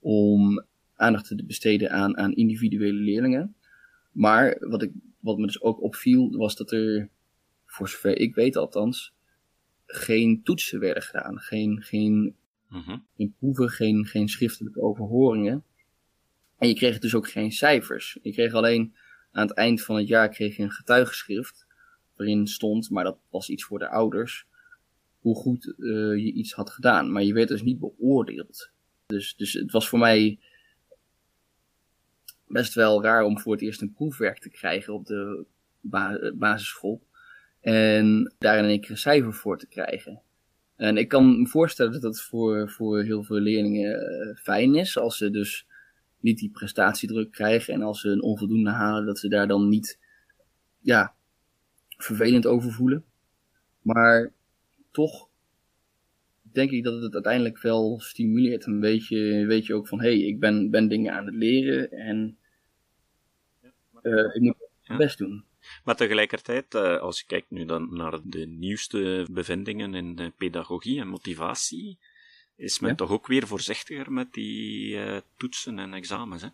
om 0.00 0.64
aandacht 0.94 1.26
te 1.26 1.44
besteden 1.44 1.90
aan, 1.90 2.16
aan 2.16 2.32
individuele 2.32 3.00
leerlingen. 3.00 3.54
Maar 4.12 4.56
wat, 4.60 4.82
ik, 4.82 4.90
wat 5.20 5.38
me 5.38 5.46
dus 5.46 5.62
ook 5.62 5.82
opviel, 5.82 6.36
was 6.36 6.56
dat 6.56 6.72
er, 6.72 7.08
voor 7.66 7.88
zover 7.88 8.18
ik 8.18 8.34
weet 8.34 8.56
althans, 8.56 9.14
geen 9.86 10.42
toetsen 10.42 10.80
werden 10.80 11.02
gedaan. 11.02 11.38
Geen, 11.38 11.82
geen, 11.82 12.36
uh 12.72 12.96
geen 13.16 13.34
proeven, 13.38 13.68
geen, 13.68 14.06
geen 14.06 14.28
schriftelijke 14.28 14.80
overhoringen. 14.80 15.64
En 16.58 16.68
je 16.68 16.74
kreeg 16.74 16.98
dus 16.98 17.14
ook 17.14 17.28
geen 17.28 17.52
cijfers. 17.52 18.18
Je 18.22 18.32
kreeg 18.32 18.52
alleen 18.52 18.94
aan 19.34 19.46
het 19.46 19.56
eind 19.56 19.82
van 19.82 19.96
het 19.96 20.08
jaar 20.08 20.28
kreeg 20.28 20.56
je 20.56 20.62
een 20.62 20.70
getuigenschrift. 20.70 21.66
Waarin 22.16 22.46
stond, 22.46 22.90
maar 22.90 23.04
dat 23.04 23.18
was 23.30 23.48
iets 23.48 23.64
voor 23.64 23.78
de 23.78 23.88
ouders, 23.88 24.46
hoe 25.20 25.34
goed 25.34 25.74
uh, 25.78 26.16
je 26.24 26.32
iets 26.32 26.52
had 26.52 26.70
gedaan. 26.70 27.12
Maar 27.12 27.22
je 27.22 27.32
werd 27.32 27.48
dus 27.48 27.62
niet 27.62 27.78
beoordeeld. 27.78 28.70
Dus, 29.06 29.36
dus 29.36 29.52
het 29.52 29.72
was 29.72 29.88
voor 29.88 29.98
mij 29.98 30.38
best 32.46 32.74
wel 32.74 33.02
raar 33.02 33.24
om 33.24 33.40
voor 33.40 33.52
het 33.52 33.62
eerst 33.62 33.82
een 33.82 33.92
proefwerk 33.92 34.38
te 34.38 34.50
krijgen 34.50 34.94
op 34.94 35.06
de 35.06 35.44
basisschool. 36.34 37.00
En 37.60 38.34
daar 38.38 38.68
in 38.68 38.80
keer 38.80 38.90
een 38.90 38.96
cijfer 38.96 39.34
voor 39.34 39.58
te 39.58 39.66
krijgen. 39.66 40.20
En 40.76 40.96
ik 40.96 41.08
kan 41.08 41.40
me 41.40 41.46
voorstellen 41.46 41.92
dat 41.92 42.02
dat 42.02 42.20
voor, 42.20 42.70
voor 42.70 43.02
heel 43.02 43.22
veel 43.22 43.38
leerlingen 43.38 44.12
uh, 44.12 44.36
fijn 44.36 44.74
is. 44.74 44.98
Als 44.98 45.16
ze 45.16 45.30
dus 45.30 45.66
niet 46.24 46.38
die 46.38 46.50
prestatiedruk 46.50 47.30
krijgen. 47.30 47.74
En 47.74 47.82
als 47.82 48.00
ze 48.00 48.08
een 48.08 48.22
onvoldoende 48.22 48.70
halen, 48.70 49.06
dat 49.06 49.18
ze 49.18 49.28
daar 49.28 49.48
dan 49.48 49.68
niet 49.68 49.98
ja, 50.80 51.14
vervelend 51.96 52.46
over 52.46 52.72
voelen. 52.72 53.04
Maar 53.82 54.32
toch 54.90 55.28
denk 56.42 56.70
ik 56.70 56.84
dat 56.84 57.02
het 57.02 57.14
uiteindelijk 57.14 57.58
wel 57.58 58.00
stimuleert. 58.00 58.66
Een 58.66 58.80
beetje, 58.80 59.46
weet 59.46 59.66
je 59.66 59.74
ook 59.74 59.88
van, 59.88 60.00
hé, 60.00 60.08
hey, 60.08 60.26
ik 60.26 60.40
ben, 60.40 60.70
ben 60.70 60.88
dingen 60.88 61.12
aan 61.12 61.26
het 61.26 61.34
leren 61.34 61.90
en 61.90 62.36
uh, 64.02 64.34
ik 64.34 64.40
moet 64.40 64.56
het 64.82 64.96
best 64.96 65.18
doen. 65.18 65.44
Maar 65.84 65.96
tegelijkertijd, 65.96 66.74
eh, 66.74 67.00
als 67.00 67.20
je 67.20 67.26
kijkt 67.26 67.50
nu 67.50 67.64
dan 67.64 67.94
naar 67.94 68.20
de 68.24 68.46
nieuwste 68.46 69.26
bevindingen 69.30 69.94
in 69.94 70.32
pedagogie 70.36 71.00
en 71.00 71.08
motivatie, 71.08 71.98
is 72.56 72.78
men 72.78 72.96
toch 72.96 73.10
ook 73.10 73.26
weer 73.26 73.46
voorzichtiger 73.46 74.12
met 74.12 74.32
die 74.32 74.94
uh, 74.94 75.16
toetsen 75.36 75.78
en 75.78 75.94
examens. 75.94 76.42
Hè? 76.42 76.48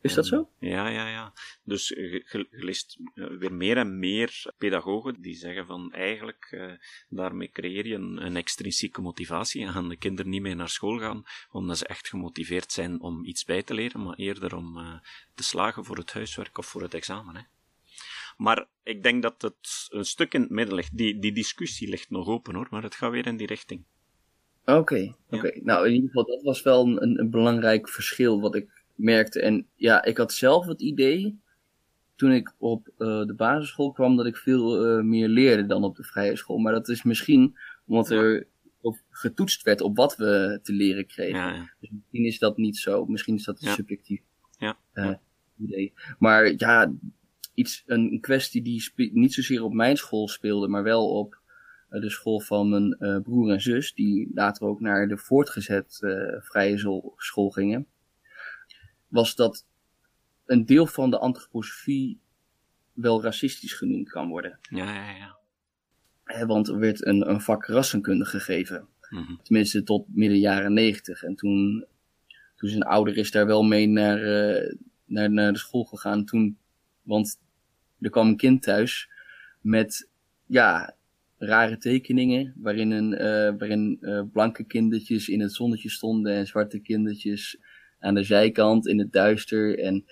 Is 0.00 0.14
dat 0.14 0.26
zo? 0.26 0.48
Ja, 0.58 0.88
ja, 0.88 1.08
ja. 1.08 1.32
Dus 1.64 1.88
je, 1.88 2.46
leest 2.50 2.98
eh, 3.14 3.26
weer 3.26 3.52
meer 3.52 3.76
en 3.76 3.98
meer 3.98 4.52
pedagogen 4.58 5.20
die 5.20 5.34
zeggen 5.34 5.66
van 5.66 5.92
eigenlijk 5.92 6.76
daarmee 7.08 7.50
creëer 7.52 7.86
je 7.86 7.94
een, 7.94 8.24
een, 8.24 8.36
extrinsieke 8.36 9.00
motivatie 9.00 9.62
en 9.62 9.72
gaan 9.72 9.88
de 9.88 9.96
kinderen 9.96 10.30
niet 10.30 10.42
meer 10.42 10.56
naar 10.56 10.68
school 10.68 10.98
gaan 10.98 11.24
omdat 11.50 11.78
ze 11.78 11.86
echt 11.86 12.08
gemotiveerd 12.08 12.72
zijn 12.72 13.00
om 13.00 13.24
iets 13.24 13.44
bij 13.44 13.62
te 13.62 13.74
leren, 13.74 14.02
maar 14.02 14.16
eerder 14.16 14.56
om 14.56 15.00
te 15.34 15.42
slagen 15.42 15.84
voor 15.84 15.96
het 15.96 16.12
huiswerk 16.12 16.58
of 16.58 16.66
voor 16.66 16.82
het 16.82 16.94
examen. 16.94 17.36
Hè. 17.36 17.42
Maar 18.40 18.66
ik 18.82 19.02
denk 19.02 19.22
dat 19.22 19.42
het 19.42 19.86
een 19.88 20.04
stuk 20.04 20.34
in 20.34 20.40
het 20.40 20.50
midden 20.50 20.74
ligt. 20.74 20.96
Die, 20.96 21.18
die 21.18 21.32
discussie 21.32 21.88
ligt 21.88 22.10
nog 22.10 22.26
open 22.26 22.54
hoor, 22.54 22.66
maar 22.70 22.82
het 22.82 22.94
gaat 22.94 23.10
weer 23.10 23.26
in 23.26 23.36
die 23.36 23.46
richting. 23.46 23.84
Oké, 24.64 25.14
oké. 25.30 25.60
Nou, 25.62 25.86
in 25.86 25.92
ieder 25.92 26.08
geval, 26.08 26.24
dat 26.24 26.42
was 26.42 26.62
wel 26.62 26.86
een, 26.86 27.18
een 27.20 27.30
belangrijk 27.30 27.88
verschil 27.88 28.40
wat 28.40 28.54
ik 28.54 28.84
merkte. 28.94 29.40
En 29.40 29.66
ja, 29.74 30.04
ik 30.04 30.16
had 30.16 30.32
zelf 30.32 30.66
het 30.66 30.82
idee, 30.82 31.38
toen 32.16 32.32
ik 32.32 32.54
op 32.58 32.88
uh, 32.98 33.26
de 33.26 33.34
basisschool 33.36 33.92
kwam, 33.92 34.16
dat 34.16 34.26
ik 34.26 34.36
veel 34.36 34.98
uh, 34.98 35.04
meer 35.04 35.28
leerde 35.28 35.66
dan 35.66 35.84
op 35.84 35.96
de 35.96 36.04
vrije 36.04 36.36
school. 36.36 36.58
Maar 36.58 36.72
dat 36.72 36.88
is 36.88 37.02
misschien 37.02 37.56
omdat 37.86 38.10
er 38.10 38.46
getoetst 39.10 39.62
werd 39.62 39.80
op 39.80 39.96
wat 39.96 40.16
we 40.16 40.60
te 40.62 40.72
leren 40.72 41.06
kregen. 41.06 41.38
Ja, 41.38 41.54
ja. 41.54 41.70
Dus 41.80 41.90
misschien 41.90 42.24
is 42.24 42.38
dat 42.38 42.56
niet 42.56 42.76
zo. 42.76 43.06
Misschien 43.06 43.34
is 43.34 43.44
dat 43.44 43.62
een 43.62 43.72
subjectief 43.72 44.20
uh, 44.94 45.14
idee. 45.58 45.92
Maar 46.18 46.52
ja, 46.56 46.92
iets, 47.54 47.82
een 47.86 48.20
kwestie 48.20 48.62
die 48.62 48.92
niet 49.12 49.34
zozeer 49.34 49.62
op 49.62 49.72
mijn 49.72 49.96
school 49.96 50.28
speelde, 50.28 50.68
maar 50.68 50.82
wel 50.82 51.10
op 51.10 51.34
eh, 51.34 51.39
de 51.90 52.10
school 52.10 52.40
van 52.40 52.68
mijn 52.68 52.96
uh, 52.98 53.20
broer 53.22 53.50
en 53.50 53.60
zus, 53.60 53.94
die 53.94 54.30
later 54.34 54.66
ook 54.66 54.80
naar 54.80 55.08
de 55.08 55.16
voortgezet 55.16 55.98
uh, 56.00 56.40
vrije 56.40 56.78
school 57.16 57.50
gingen, 57.50 57.86
was 59.08 59.34
dat 59.34 59.66
een 60.46 60.66
deel 60.66 60.86
van 60.86 61.10
de 61.10 61.18
antroposofie 61.18 62.20
wel 62.92 63.22
racistisch 63.22 63.72
genoemd 63.72 64.10
kan 64.10 64.28
worden. 64.28 64.58
Ja, 64.62 64.94
ja, 64.94 65.16
ja. 65.16 65.38
He, 66.24 66.46
want 66.46 66.68
er 66.68 66.78
werd 66.78 67.06
een, 67.06 67.30
een 67.30 67.40
vak 67.40 67.66
rassenkunde 67.66 68.24
gegeven. 68.24 68.88
Mm 69.10 69.24
-hmm. 69.24 69.40
Tenminste 69.42 69.82
tot 69.82 70.04
midden 70.08 70.38
jaren 70.38 70.72
negentig. 70.72 71.22
En 71.22 71.34
toen, 71.34 71.86
toen 72.56 72.68
zijn 72.68 72.82
ouder 72.82 73.16
is 73.16 73.30
daar 73.30 73.46
wel 73.46 73.62
mee 73.62 73.86
naar, 73.86 74.18
uh, 74.18 74.74
naar, 75.04 75.30
naar 75.30 75.52
de 75.52 75.58
school 75.58 75.84
gegaan. 75.84 76.24
Toen, 76.24 76.58
want 77.02 77.40
er 78.00 78.10
kwam 78.10 78.28
een 78.28 78.36
kind 78.36 78.62
thuis 78.62 79.10
met 79.60 80.08
ja, 80.46 80.94
rare 81.42 81.78
tekeningen, 81.78 82.54
waarin, 82.56 82.90
een, 82.90 83.12
uh, 83.12 83.58
waarin 83.58 83.98
uh, 84.00 84.22
blanke 84.32 84.64
kindertjes 84.64 85.28
in 85.28 85.40
het 85.40 85.52
zonnetje 85.52 85.90
stonden 85.90 86.32
en 86.32 86.46
zwarte 86.46 86.78
kindertjes 86.78 87.58
aan 87.98 88.14
de 88.14 88.22
zijkant 88.22 88.86
in 88.86 88.98
het 88.98 89.12
duister. 89.12 89.78
En 89.78 90.04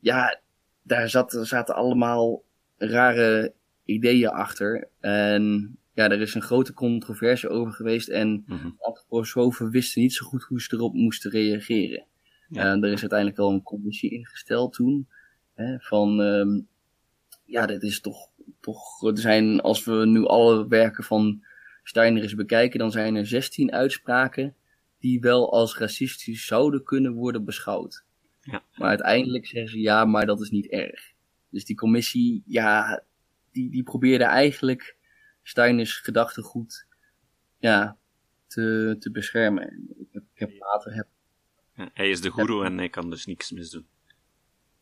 ja, 0.00 0.40
daar 0.82 1.08
zat, 1.08 1.38
zaten 1.42 1.74
allemaal 1.74 2.44
rare 2.76 3.54
ideeën 3.84 4.28
achter. 4.28 4.88
En 5.00 5.76
ja, 5.94 6.08
er 6.08 6.20
is 6.20 6.34
een 6.34 6.42
grote 6.42 6.72
controverse 6.72 7.48
over 7.48 7.72
geweest 7.72 8.08
en 8.08 8.28
mm 8.28 8.56
-hmm. 8.58 8.76
antroposofen 8.78 9.70
wisten 9.70 10.02
niet 10.02 10.14
zo 10.14 10.26
goed 10.26 10.42
hoe 10.42 10.62
ze 10.62 10.74
erop 10.74 10.94
moesten 10.94 11.30
reageren. 11.30 12.06
Ja. 12.48 12.70
En 12.70 12.84
er 12.84 12.92
is 12.92 13.00
uiteindelijk 13.00 13.38
wel 13.38 13.50
een 13.50 13.62
commissie 13.62 14.10
ingesteld 14.10 14.72
toen, 14.72 15.08
hè, 15.54 15.78
van, 15.78 16.20
um, 16.20 16.68
ja, 17.44 17.66
dit 17.66 17.82
is 17.82 18.00
toch 18.00 18.28
toch, 18.60 19.02
er 19.02 19.18
zijn, 19.18 19.60
als 19.60 19.84
we 19.84 20.06
nu 20.06 20.26
alle 20.26 20.68
werken 20.68 21.04
van 21.04 21.44
Steiner 21.82 22.22
eens 22.22 22.34
bekijken, 22.34 22.78
dan 22.78 22.90
zijn 22.90 23.14
er 23.14 23.26
16 23.26 23.72
uitspraken 23.72 24.54
die 24.98 25.20
wel 25.20 25.52
als 25.52 25.78
racistisch 25.78 26.46
zouden 26.46 26.82
kunnen 26.82 27.12
worden 27.12 27.44
beschouwd. 27.44 28.04
Ja. 28.40 28.62
Maar 28.74 28.88
uiteindelijk 28.88 29.46
zeggen 29.46 29.70
ze 29.70 29.80
ja, 29.80 30.04
maar 30.04 30.26
dat 30.26 30.40
is 30.40 30.50
niet 30.50 30.66
erg. 30.66 31.12
Dus 31.50 31.64
die 31.64 31.76
commissie, 31.76 32.42
ja, 32.46 33.02
die, 33.52 33.70
die 33.70 33.82
probeerde 33.82 34.24
eigenlijk 34.24 34.96
Steiners 35.42 35.96
gedachtegoed 35.96 36.86
ja, 37.58 37.96
te, 38.46 38.96
te 38.98 39.10
beschermen. 39.10 39.94
Ik 39.98 40.08
heb, 40.12 40.22
ik 40.34 40.38
heb 40.38 40.50
later 40.58 40.94
heb, 40.94 41.06
ja, 41.76 41.90
hij 41.94 42.10
is 42.10 42.20
de 42.20 42.30
guru 42.32 42.64
en 42.64 42.78
hij 42.78 42.88
kan 42.88 43.10
dus 43.10 43.26
niks 43.26 43.50
misdoen. 43.50 43.86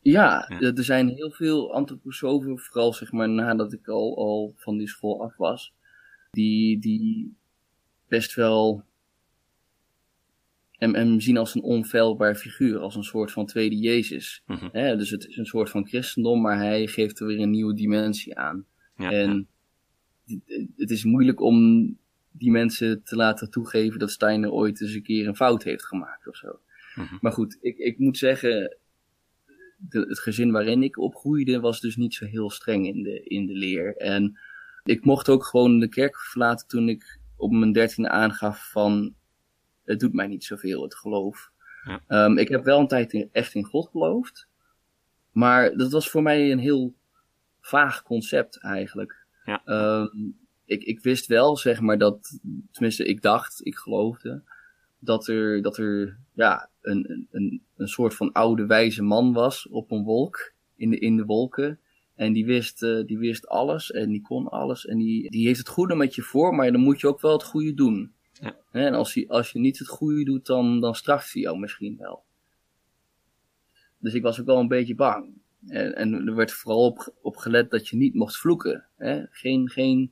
Ja, 0.03 0.47
er 0.47 0.83
zijn 0.83 1.07
heel 1.07 1.31
veel 1.31 1.73
antroposofen, 1.73 2.59
vooral 2.59 2.93
zeg 2.93 3.11
maar 3.11 3.29
nadat 3.29 3.73
ik 3.73 3.87
al, 3.87 4.17
al 4.17 4.53
van 4.57 4.77
die 4.77 4.87
school 4.87 5.23
af 5.23 5.37
was, 5.37 5.73
die, 6.31 6.79
die 6.79 7.35
best 8.07 8.33
wel 8.33 8.83
hem, 10.71 10.95
hem 10.95 11.19
zien 11.19 11.37
als 11.37 11.55
een 11.55 11.63
onfeilbaar 11.63 12.35
figuur, 12.35 12.79
als 12.79 12.95
een 12.95 13.03
soort 13.03 13.31
van 13.31 13.45
tweede 13.45 13.77
Jezus. 13.77 14.43
Mm 14.45 14.71
dus 14.73 15.09
het 15.09 15.27
is 15.27 15.37
een 15.37 15.45
soort 15.45 15.69
van 15.69 15.87
christendom, 15.87 16.41
maar 16.41 16.57
hij 16.57 16.87
geeft 16.87 17.19
er 17.19 17.27
weer 17.27 17.39
een 17.39 17.49
nieuwe 17.49 17.73
dimensie 17.73 18.37
aan. 18.37 18.65
Ja, 18.97 19.11
en 19.11 19.47
ja. 20.23 20.37
het 20.75 20.91
is 20.91 21.03
moeilijk 21.03 21.41
om 21.41 21.87
die 22.31 22.51
mensen 22.51 23.03
te 23.03 23.15
laten 23.15 23.49
toegeven 23.49 23.99
dat 23.99 24.11
Steiner 24.11 24.51
ooit 24.51 24.81
eens 24.81 24.93
een 24.93 25.03
keer 25.03 25.27
een 25.27 25.35
fout 25.35 25.63
heeft 25.63 25.85
gemaakt 25.85 26.27
of 26.27 26.35
zo. 26.35 26.59
Mm 26.95 27.05
-hmm. 27.05 27.17
Maar 27.21 27.31
goed, 27.31 27.57
ik, 27.61 27.77
ik 27.77 27.97
moet 27.99 28.17
zeggen, 28.17 28.77
de, 29.89 29.99
het 29.99 30.19
gezin 30.19 30.51
waarin 30.51 30.83
ik 30.83 30.97
opgroeide 30.97 31.59
was 31.59 31.79
dus 31.79 31.95
niet 31.95 32.13
zo 32.13 32.25
heel 32.25 32.49
streng 32.49 32.87
in 32.87 33.03
de, 33.03 33.23
in 33.23 33.45
de 33.45 33.53
leer. 33.53 33.97
En 33.97 34.39
ik 34.83 35.05
mocht 35.05 35.29
ook 35.29 35.45
gewoon 35.45 35.79
de 35.79 35.89
kerk 35.89 36.19
verlaten 36.19 36.67
toen 36.67 36.89
ik 36.89 37.19
op 37.35 37.51
mijn 37.51 37.71
dertiende 37.71 38.09
aangaf 38.09 38.69
van 38.71 39.15
het 39.83 39.99
doet 39.99 40.13
mij 40.13 40.27
niet 40.27 40.43
zoveel, 40.43 40.83
het 40.83 40.95
geloof. 40.95 41.51
Ja. 41.83 42.25
Um, 42.25 42.37
ik 42.37 42.47
heb 42.47 42.63
wel 42.63 42.79
een 42.79 42.87
tijd 42.87 43.13
in, 43.13 43.29
echt 43.31 43.53
in 43.53 43.63
God 43.63 43.89
geloofd. 43.89 44.47
Maar 45.31 45.77
dat 45.77 45.91
was 45.91 46.09
voor 46.09 46.21
mij 46.21 46.51
een 46.51 46.59
heel 46.59 46.93
vaag 47.61 48.03
concept 48.03 48.57
eigenlijk. 48.57 49.25
Ja. 49.45 49.61
Um, 49.65 50.37
ik, 50.65 50.83
ik 50.83 50.99
wist 50.99 51.25
wel, 51.25 51.57
zeg 51.57 51.79
maar, 51.79 51.97
dat, 51.97 52.39
tenminste, 52.71 53.05
ik 53.05 53.21
dacht, 53.21 53.65
ik 53.65 53.75
geloofde, 53.75 54.43
dat 55.03 55.27
er, 55.27 55.61
dat 55.61 55.77
er 55.77 56.17
ja, 56.33 56.69
een, 56.81 57.27
een, 57.31 57.61
een 57.75 57.87
soort 57.87 58.15
van 58.15 58.31
oude 58.31 58.65
wijze 58.65 59.03
man 59.03 59.33
was 59.33 59.67
op 59.67 59.91
een 59.91 60.03
wolk, 60.03 60.53
in 60.75 60.89
de, 60.89 60.99
in 60.99 61.17
de 61.17 61.25
wolken, 61.25 61.79
En 62.15 62.33
die 62.33 62.45
wist, 62.45 62.79
die 62.79 63.17
wist 63.17 63.47
alles 63.47 63.91
en 63.91 64.09
die 64.09 64.21
kon 64.21 64.47
alles. 64.47 64.85
En 64.85 64.97
die, 64.97 65.29
die 65.29 65.45
heeft 65.45 65.59
het 65.59 65.67
goede 65.67 65.95
met 65.95 66.15
je 66.15 66.21
voor, 66.21 66.55
maar 66.55 66.71
dan 66.71 66.81
moet 66.81 66.99
je 66.99 67.07
ook 67.07 67.21
wel 67.21 67.31
het 67.31 67.43
goede 67.43 67.73
doen. 67.73 68.13
Ja. 68.33 68.55
En 68.71 68.93
als, 68.93 69.13
hij, 69.13 69.27
als 69.27 69.51
je 69.51 69.59
niet 69.59 69.79
het 69.79 69.87
goede 69.87 70.23
doet, 70.23 70.45
dan, 70.45 70.81
dan 70.81 70.95
straft 70.95 71.33
hij 71.33 71.41
jou 71.41 71.59
misschien 71.59 71.97
wel. 71.97 72.23
Dus 73.97 74.13
ik 74.13 74.21
was 74.21 74.39
ook 74.39 74.45
wel 74.45 74.59
een 74.59 74.67
beetje 74.67 74.95
bang. 74.95 75.41
En, 75.67 75.95
en 75.95 76.27
er 76.27 76.35
werd 76.35 76.51
vooral 76.51 76.85
op, 76.85 77.13
op 77.21 77.37
gelet 77.37 77.71
dat 77.71 77.87
je 77.87 77.95
niet 77.95 78.13
mocht 78.13 78.37
vloeken. 78.37 78.85
Hè? 78.97 79.23
Geen, 79.29 79.69
geen, 79.69 80.11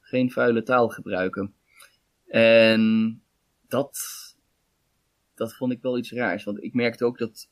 geen 0.00 0.30
vuile 0.30 0.62
taal 0.62 0.88
gebruiken. 0.88 1.54
En 2.26 3.22
dat, 3.74 3.98
dat 5.34 5.54
vond 5.54 5.72
ik 5.72 5.82
wel 5.82 5.98
iets 5.98 6.12
raars. 6.12 6.44
Want 6.44 6.62
ik 6.62 6.74
merkte 6.74 7.04
ook 7.04 7.18
dat 7.18 7.50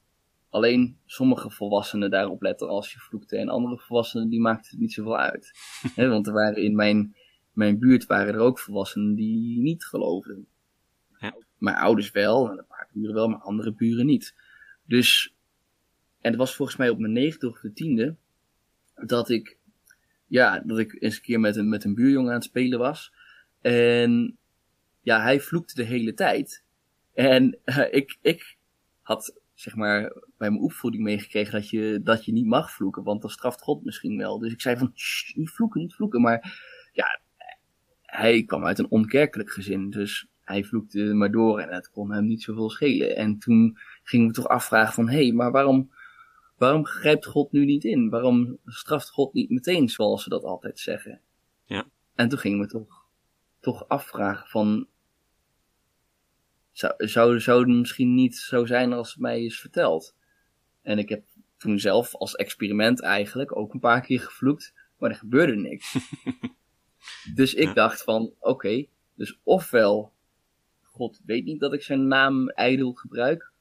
alleen 0.51 0.99
sommige 1.07 1.51
volwassenen 1.51 2.11
daarop 2.11 2.43
letten 2.43 2.69
als 2.69 2.93
je 2.93 2.99
vloekte. 2.99 3.37
En 3.37 3.49
andere 3.49 3.79
volwassenen 3.79 4.29
die 4.29 4.41
maakten 4.41 4.71
het 4.71 4.81
niet 4.81 4.93
zoveel 4.93 5.19
uit. 5.19 5.53
want 5.97 6.27
er 6.27 6.33
waren 6.33 6.63
in 6.63 6.75
mijn, 6.75 7.17
mijn 7.53 7.79
buurt 7.79 8.07
waren 8.07 8.35
er 8.35 8.41
ook 8.41 8.59
volwassenen 8.59 9.15
die 9.15 9.61
niet 9.61 9.85
geloofden. 9.85 10.47
Ja. 11.19 11.35
Mijn 11.59 11.77
ouders 11.77 12.11
wel, 12.11 12.51
en 12.51 12.59
een 12.59 12.67
paar 12.67 12.89
buren 12.93 13.15
wel, 13.15 13.29
maar 13.29 13.41
andere 13.41 13.73
buren 13.73 14.07
niet. 14.07 14.35
Dus, 14.87 15.35
en 16.21 16.31
het 16.31 16.41
was 16.41 16.57
volgens 16.57 16.79
mij 16.79 16.89
op 16.89 16.99
mijn 16.99 17.13
negende 17.13 17.49
of 17.49 17.61
de 17.61 17.73
tiende, 17.73 18.17
dat 18.95 19.29
ik, 19.29 19.59
ja, 20.27 20.61
dat 20.61 20.79
ik 20.79 20.97
eens 21.01 21.17
een 21.17 21.23
keer 21.23 21.41
met 21.41 21.57
een, 21.57 21.69
met 21.69 21.85
een 21.85 21.95
buurjongen 21.95 22.29
aan 22.29 22.37
het 22.37 22.45
spelen 22.45 22.79
was. 22.79 23.13
En 23.61 24.39
ja, 25.03 25.23
hij 25.23 25.41
vloekte 25.41 25.75
de 25.75 25.85
hele 25.85 26.15
tijd. 26.15 26.65
En 27.15 27.59
uh, 27.65 27.85
ik, 27.91 28.19
ik 28.21 28.57
had 29.03 29.41
zeg 29.55 29.75
maar 29.75 30.01
bij 30.39 30.51
mijn 30.51 30.63
opvoeding 30.63 31.03
meegekregen 31.03 31.53
dat 31.53 31.69
je, 31.69 32.01
dat 32.03 32.25
je 32.25 32.33
niet 32.33 32.47
mag 32.47 32.73
vloeken, 32.73 33.03
want 33.03 33.21
dan 33.21 33.31
straft 33.31 33.63
God 33.63 33.85
misschien 33.85 34.17
wel. 34.17 34.39
Dus 34.39 34.53
ik 34.53 34.61
zei 34.61 34.77
van, 34.77 34.93
niet 35.35 35.51
vloeken, 35.51 35.81
niet 35.81 35.95
vloeken. 35.95 36.21
Maar 36.21 36.61
ja, 36.93 37.21
hij 38.03 38.45
kwam 38.45 38.65
uit 38.65 38.79
een 38.79 38.91
onkerkelijk 38.91 39.51
gezin, 39.51 39.91
dus 39.91 40.27
hij 40.41 40.65
vloekte 40.65 41.15
maar 41.15 41.31
door 41.31 41.61
en 41.61 41.75
het 41.75 41.91
kon 41.91 42.13
hem 42.13 42.27
niet 42.27 42.43
zoveel 42.43 42.71
schelen. 42.71 43.17
En 43.17 43.39
toen 43.39 43.79
gingen 44.03 44.27
we 44.27 44.33
toch 44.33 44.49
afvragen 44.49 44.95
van, 44.95 45.09
hé, 45.09 45.23
hey, 45.23 45.33
maar 45.33 45.51
waarom, 45.51 45.91
waarom 46.57 46.85
grijpt 46.85 47.27
God 47.27 47.53
nu 47.53 47.65
niet 47.65 47.85
in? 47.85 48.11
Waarom 48.11 48.59
straft 48.65 49.11
God 49.11 49.33
niet 49.33 49.51
meteen, 49.51 49.89
zoals 49.89 50.23
ze 50.23 50.29
dat 50.29 50.45
altijd 50.45 50.79
zeggen? 50.79 51.21
Ja. 51.65 51.85
En 52.15 52.29
toen 52.29 52.39
gingen 52.39 52.61
we 52.61 52.67
toch, 52.67 53.07
toch 53.61 53.89
afvragen 53.89 54.49
van, 54.49 54.87
zou, 56.73 56.93
zou, 56.97 57.41
zou 57.41 57.61
het 57.61 57.79
misschien 57.79 58.15
niet 58.15 58.37
zo 58.37 58.67
zijn 58.67 58.93
als 58.93 59.11
het 59.11 59.21
mij 59.21 59.45
is 59.45 59.61
verteld. 59.61 60.17
En 60.83 60.99
ik 60.99 61.09
heb 61.09 61.25
toen 61.57 61.79
zelf 61.79 62.15
als 62.15 62.35
experiment 62.35 63.01
eigenlijk 63.01 63.57
ook 63.57 63.75
een 63.75 63.81
paar 63.81 64.01
keer 64.01 64.21
gevloekt, 64.21 64.75
maar 64.99 65.11
er 65.11 65.17
gebeurde 65.17 65.57
niks. 65.57 65.97
dus 67.35 67.55
ik 67.55 67.75
dacht 67.75 68.03
van, 68.03 68.35
oké, 68.39 68.87
dus 69.15 69.39
ofwel 69.43 70.13
God 70.83 71.21
weet 71.25 71.45
niet 71.45 71.61
dat 71.61 71.73
ik 71.73 71.83
zijn 71.83 72.07
naam 72.07 72.49
ijdel 72.49 72.93
gebruik, 72.93 73.53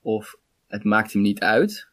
of 0.00 0.36
het 0.66 0.84
maakt 0.84 1.12
hem 1.12 1.22
niet 1.22 1.40
uit, 1.40 1.88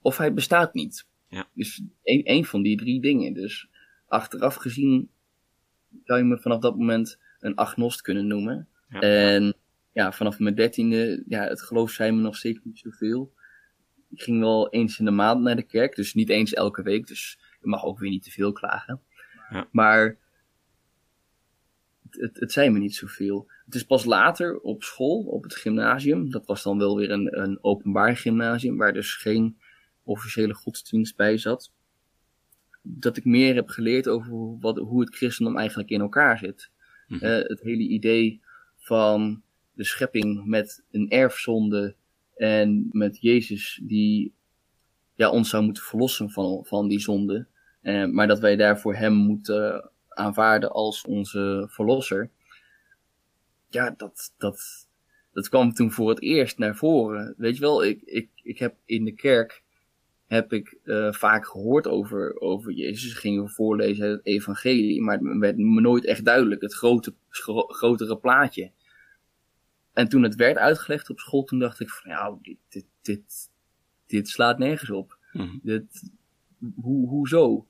of 0.00 0.16
hij 0.16 0.34
bestaat 0.34 0.74
niet. 0.74 1.06
Ja. 1.28 1.48
Dus 1.54 1.82
één 2.02 2.44
van 2.44 2.62
die 2.62 2.76
drie 2.76 3.00
dingen. 3.00 3.32
Dus 3.34 3.68
achteraf 4.06 4.54
gezien 4.54 5.10
zou 6.04 6.18
je 6.18 6.24
me 6.24 6.38
vanaf 6.38 6.60
dat 6.60 6.76
moment 6.76 7.18
een 7.40 7.54
agnost 7.54 8.00
kunnen 8.00 8.26
noemen. 8.26 8.68
Ja. 8.88 9.00
En 9.00 9.54
ja, 9.98 10.12
vanaf 10.12 10.38
mijn 10.38 10.54
dertiende, 10.54 11.24
ja, 11.28 11.44
het 11.44 11.62
geloof 11.62 11.90
zei 11.90 12.12
me 12.12 12.20
nog 12.20 12.36
zeker 12.36 12.60
niet 12.64 12.78
zoveel. 12.78 13.32
Ik 14.10 14.22
ging 14.22 14.40
wel 14.40 14.70
eens 14.70 14.98
in 14.98 15.04
de 15.04 15.10
maand 15.10 15.40
naar 15.40 15.56
de 15.56 15.62
kerk, 15.62 15.96
dus 15.96 16.14
niet 16.14 16.28
eens 16.28 16.52
elke 16.52 16.82
week, 16.82 17.06
dus 17.06 17.38
ik 17.60 17.66
mag 17.66 17.84
ook 17.84 17.98
weer 17.98 18.10
niet 18.10 18.22
te 18.22 18.30
veel 18.30 18.52
klagen. 18.52 19.00
Ja. 19.50 19.68
Maar 19.70 20.16
het, 22.10 22.40
het, 22.40 22.52
zei 22.52 22.70
me 22.70 22.78
niet 22.78 22.94
zoveel. 22.94 23.50
Het 23.64 23.74
is 23.74 23.84
pas 23.84 24.04
later 24.04 24.58
op 24.58 24.82
school, 24.82 25.22
op 25.22 25.42
het 25.42 25.54
gymnasium, 25.54 26.30
dat 26.30 26.46
was 26.46 26.62
dan 26.62 26.78
wel 26.78 26.96
weer 26.96 27.10
een, 27.10 27.40
een 27.40 27.58
openbaar 27.60 28.16
gymnasium, 28.16 28.76
waar 28.76 28.92
dus 28.92 29.14
geen 29.14 29.58
officiële 30.02 30.54
godsdienst 30.54 31.16
bij 31.16 31.38
zat, 31.38 31.72
dat 32.82 33.16
ik 33.16 33.24
meer 33.24 33.54
heb 33.54 33.68
geleerd 33.68 34.08
over 34.08 34.58
wat, 34.60 34.76
hoe 34.76 35.00
het 35.00 35.16
christendom 35.16 35.56
eigenlijk 35.56 35.90
in 35.90 36.00
elkaar 36.00 36.38
zit. 36.38 36.70
Mhm. 37.08 37.24
Eh, 37.24 37.48
het 37.48 37.60
hele 37.60 37.82
idee 37.82 38.40
van 38.76 39.42
de 39.78 39.84
schepping 39.84 40.44
met 40.44 40.84
een 40.90 41.10
erfzonde 41.10 41.94
en 42.36 42.88
met 42.90 43.20
Jezus 43.20 43.80
die 43.82 44.34
ja, 45.14 45.30
ons 45.30 45.48
zou 45.48 45.64
moeten 45.64 45.82
verlossen 45.82 46.30
van, 46.30 46.64
van 46.64 46.88
die 46.88 47.00
zonde. 47.00 47.46
Eh, 47.82 48.04
maar 48.04 48.26
dat 48.26 48.38
wij 48.38 48.56
daarvoor 48.56 48.94
hem 48.94 49.12
moeten 49.12 49.90
aanvaarden 50.08 50.70
als 50.70 51.04
onze 51.04 51.66
verlosser. 51.70 52.30
Ja, 53.68 53.94
dat, 53.96 54.34
dat, 54.38 54.88
dat 55.32 55.48
kwam 55.48 55.72
toen 55.72 55.92
voor 55.92 56.08
het 56.08 56.22
eerst 56.22 56.58
naar 56.58 56.76
voren. 56.76 57.34
Weet 57.36 57.54
je 57.54 57.60
wel, 57.60 57.84
ik, 57.84 58.02
ik, 58.02 58.28
ik 58.42 58.58
heb 58.58 58.74
in 58.84 59.04
de 59.04 59.14
kerk 59.14 59.62
heb 60.26 60.52
ik 60.52 60.78
uh, 60.84 61.12
vaak 61.12 61.46
gehoord 61.46 61.86
over, 61.86 62.40
over 62.40 62.72
Jezus. 62.72 63.12
Gingen 63.12 63.42
we 63.42 63.48
voorlezen 63.48 64.10
het 64.10 64.26
evangelie, 64.26 65.02
maar 65.02 65.18
het 65.18 65.38
werd 65.38 65.56
me 65.56 65.80
nooit 65.80 66.04
echt 66.04 66.24
duidelijk. 66.24 66.60
Het 66.60 66.74
grote, 66.74 67.14
grotere 67.68 68.16
plaatje. 68.16 68.70
En 69.98 70.08
toen 70.08 70.22
het 70.22 70.34
werd 70.34 70.56
uitgelegd 70.56 71.10
op 71.10 71.18
school, 71.18 71.44
toen 71.44 71.58
dacht 71.58 71.80
ik 71.80 71.90
van 71.90 72.10
ja, 72.10 72.38
dit, 72.42 72.56
dit, 72.68 72.84
dit, 73.02 73.50
dit 74.06 74.28
slaat 74.28 74.58
nergens 74.58 74.90
op. 74.90 75.18
Mm 75.32 75.60
dit, 75.62 76.10
hoe, 76.74 77.08
hoezo? 77.08 77.68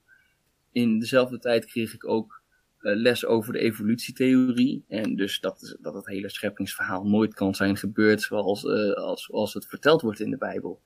In 0.72 0.98
dezelfde 0.98 1.38
tijd 1.38 1.64
kreeg 1.64 1.94
ik 1.94 2.08
ook 2.08 2.42
uh, 2.80 2.96
les 2.96 3.24
over 3.24 3.52
de 3.52 3.58
evolutietheorie. 3.58 4.84
En 4.88 5.16
dus 5.16 5.40
dat, 5.40 5.76
dat 5.80 5.94
het 5.94 6.06
hele 6.06 6.30
scheppingsverhaal 6.30 7.06
nooit 7.06 7.34
kan 7.34 7.54
zijn 7.54 7.76
gebeurd 7.76 8.22
zoals, 8.22 8.64
uh, 8.64 8.92
als, 8.92 9.32
als 9.32 9.54
het 9.54 9.66
verteld 9.66 10.02
wordt 10.02 10.20
in 10.20 10.30
de 10.30 10.38
Bijbel. 10.38 10.82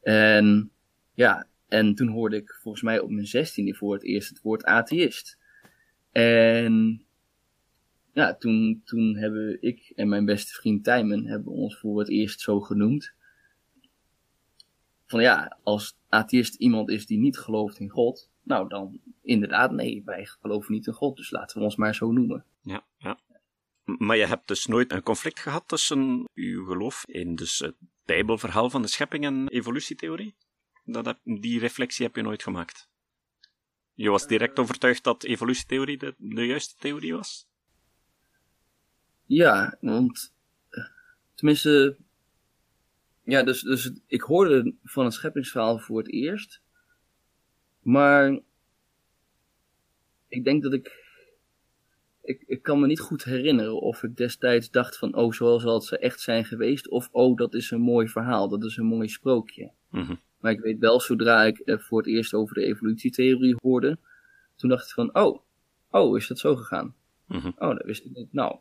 En 0.00 0.70
ja, 1.14 1.46
en 1.68 1.94
toen 1.94 2.08
hoorde 2.08 2.36
ik 2.36 2.58
volgens 2.62 2.82
mij 2.82 2.98
op 2.98 3.10
mijn 3.10 3.26
zestiende 3.26 3.74
voor 3.74 3.92
het 3.94 4.04
eerst 4.04 4.28
het 4.28 4.40
woord 4.40 4.64
atheïst. 4.64 5.38
En 6.12 7.04
ja, 8.12 8.34
toen, 8.34 8.82
toen 8.84 9.16
hebben 9.16 9.62
ik 9.62 9.92
en 9.94 10.08
mijn 10.08 10.24
beste 10.24 10.52
vriend 10.52 10.84
Tijmen 10.84 11.26
hebben 11.26 11.52
ons 11.52 11.78
voor 11.78 11.98
het 11.98 12.08
eerst 12.08 12.40
zo 12.40 12.60
genoemd. 12.60 13.14
Van 15.06 15.22
ja, 15.22 15.58
als 15.62 15.98
atheïst 16.08 16.54
iemand 16.54 16.90
is 16.90 17.06
die 17.06 17.18
niet 17.18 17.38
gelooft 17.38 17.78
in 17.78 17.88
God, 17.88 18.30
nou 18.42 18.68
dan 18.68 19.00
inderdaad, 19.22 19.72
nee, 19.72 20.02
wij 20.04 20.24
geloven 20.24 20.72
niet 20.72 20.86
in 20.86 20.92
God, 20.92 21.16
dus 21.16 21.30
laten 21.30 21.58
we 21.58 21.64
ons 21.64 21.76
maar 21.76 21.94
zo 21.94 22.12
noemen. 22.12 22.44
Ja, 22.62 22.84
ja. 22.98 23.20
Maar 23.84 24.16
je 24.16 24.26
hebt 24.26 24.48
dus 24.48 24.66
nooit 24.66 24.92
een 24.92 25.02
conflict 25.02 25.40
gehad 25.40 25.68
tussen 25.68 26.28
uw 26.34 26.64
geloof 26.64 27.04
in 27.06 27.34
dus 27.34 27.58
het 27.58 27.76
Bijbelverhaal 28.04 28.70
van 28.70 28.82
de 28.82 28.88
schepping 28.88 29.24
en 29.24 29.48
evolutietheorie? 29.48 30.34
Dat 30.84 31.18
die 31.24 31.58
reflectie 31.58 32.06
heb 32.06 32.16
je 32.16 32.22
nooit 32.22 32.42
gemaakt. 32.42 32.88
Je 33.94 34.10
was 34.10 34.26
direct 34.26 34.58
overtuigd 34.58 35.04
dat 35.04 35.24
evolutietheorie 35.24 35.98
de, 35.98 36.14
de 36.18 36.46
juiste 36.46 36.74
theorie 36.78 37.14
was? 37.14 37.46
Ja, 39.32 39.76
want 39.80 40.32
eh, 40.68 40.84
tenminste, 41.34 41.96
ja, 43.22 43.42
dus, 43.42 43.60
dus 43.60 43.92
ik 44.06 44.20
hoorde 44.20 44.74
van 44.84 45.04
het 45.04 45.14
scheppingsverhaal 45.14 45.78
voor 45.78 45.98
het 45.98 46.12
eerst. 46.12 46.60
Maar 47.82 48.38
ik 50.28 50.44
denk 50.44 50.62
dat 50.62 50.72
ik, 50.72 51.04
ik, 52.22 52.42
ik 52.46 52.62
kan 52.62 52.80
me 52.80 52.86
niet 52.86 53.00
goed 53.00 53.24
herinneren 53.24 53.80
of 53.80 54.02
ik 54.02 54.16
destijds 54.16 54.70
dacht 54.70 54.98
van, 54.98 55.14
oh, 55.14 55.32
zo 55.32 55.58
zal 55.58 55.74
het 55.74 55.98
echt 55.98 56.20
zijn 56.20 56.44
geweest. 56.44 56.88
Of, 56.88 57.08
oh, 57.12 57.36
dat 57.36 57.54
is 57.54 57.70
een 57.70 57.80
mooi 57.80 58.08
verhaal, 58.08 58.48
dat 58.48 58.64
is 58.64 58.76
een 58.76 58.86
mooi 58.86 59.08
sprookje. 59.08 59.70
Mhm. 59.88 60.14
Maar 60.40 60.52
ik 60.52 60.60
weet 60.60 60.78
wel, 60.78 61.00
zodra 61.00 61.44
ik 61.44 61.58
eh, 61.58 61.78
voor 61.78 61.98
het 61.98 62.06
eerst 62.06 62.34
over 62.34 62.54
de 62.54 62.64
evolutietheorie 62.64 63.56
hoorde, 63.62 63.98
toen 64.56 64.70
dacht 64.70 64.88
ik 64.88 64.94
van, 64.94 65.14
oh, 65.14 65.40
oh, 65.90 66.16
is 66.16 66.26
dat 66.26 66.38
zo 66.38 66.56
gegaan? 66.56 66.94
Mhm. 67.26 67.46
Oh, 67.46 67.68
dat 67.68 67.84
wist 67.84 68.04
ik 68.04 68.14
niet. 68.14 68.32
Nou, 68.32 68.58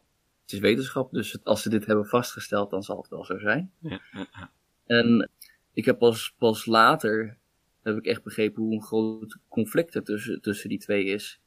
het 0.51 0.61
is 0.61 0.69
wetenschap, 0.69 1.11
dus 1.11 1.43
als 1.43 1.61
ze 1.61 1.69
dit 1.69 1.85
hebben 1.85 2.05
vastgesteld, 2.05 2.69
dan 2.69 2.83
zal 2.83 2.97
het 2.97 3.09
wel 3.09 3.25
zo 3.25 3.37
zijn. 3.37 3.71
Ja, 3.79 4.01
ja, 4.11 4.51
En 4.85 5.29
ik 5.73 5.85
heb 5.85 5.99
pas, 5.99 6.35
pas 6.37 6.65
later, 6.65 7.37
heb 7.81 7.97
ik 7.97 8.05
echt 8.05 8.23
begrepen 8.23 8.63
hoe 8.63 8.73
een 8.73 8.83
groot 8.83 9.37
conflict 9.47 9.95
er 9.95 10.03
tussen, 10.03 10.41
tussen 10.41 10.69
die 10.69 10.79
twee 10.79 11.05
is. 11.05 11.39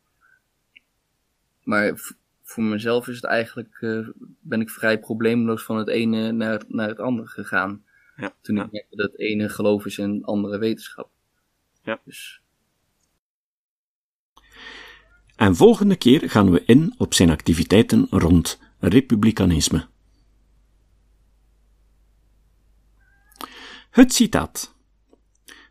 Maar 1.62 2.14
voor 2.42 2.62
mezelf 2.62 3.08
is 3.08 3.16
het 3.16 3.24
eigenlijk, 3.24 3.76
uh, 3.80 4.08
ben 4.40 4.60
ik 4.60 4.70
vrij 4.70 5.00
probleemloos 5.00 5.62
van 5.62 5.76
het 5.76 5.88
ene 5.88 6.32
naar 6.32 6.52
het, 6.52 6.68
naar 6.68 6.88
het 6.88 6.98
andere 6.98 7.28
gegaan. 7.28 7.84
Ja, 8.16 8.34
Toen 8.40 8.56
ik 8.56 8.72
merkte 8.72 8.96
dat 8.96 9.10
het 9.10 9.20
ene 9.20 9.48
geloof 9.48 9.86
is 9.86 9.98
en 9.98 10.24
andere 10.24 10.58
wetenschap. 10.58 11.10
Ja. 11.82 12.00
Dus. 12.04 12.40
En 15.36 15.56
volgende 15.56 15.96
keer 15.96 16.30
gaan 16.30 16.50
we 16.50 16.62
in 16.64 16.94
op 16.98 17.14
zijn 17.14 17.30
activiteiten 17.30 18.06
rond 18.10 18.58
republikeinisme. 18.88 19.86
Het 23.90 24.12
citaat. 24.12 24.74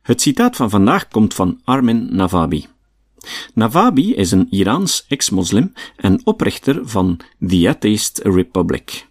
Het 0.01 0.21
citaat 0.21 0.55
van 0.55 0.69
vandaag 0.69 1.07
komt 1.07 1.33
van 1.33 1.61
Armin 1.63 2.15
Navabi. 2.15 2.65
Navabi 3.53 4.13
is 4.13 4.31
een 4.31 4.47
Iraans 4.49 5.05
ex-moslim 5.07 5.73
en 5.95 6.21
oprichter 6.23 6.89
van 6.89 7.19
The 7.47 7.69
Atheist 7.69 8.17
Republic. 8.17 9.07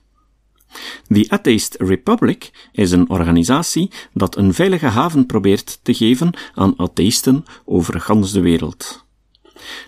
The 1.08 1.26
Atheist 1.28 1.74
Republic 1.78 2.68
is 2.72 2.90
een 2.90 3.10
organisatie 3.10 3.90
dat 4.12 4.36
een 4.36 4.54
veilige 4.54 4.86
haven 4.86 5.26
probeert 5.26 5.78
te 5.82 5.94
geven 5.94 6.34
aan 6.54 6.74
atheïsten 6.76 7.44
over 7.64 8.00
gans 8.00 8.32
de 8.32 8.40
wereld. 8.40 9.04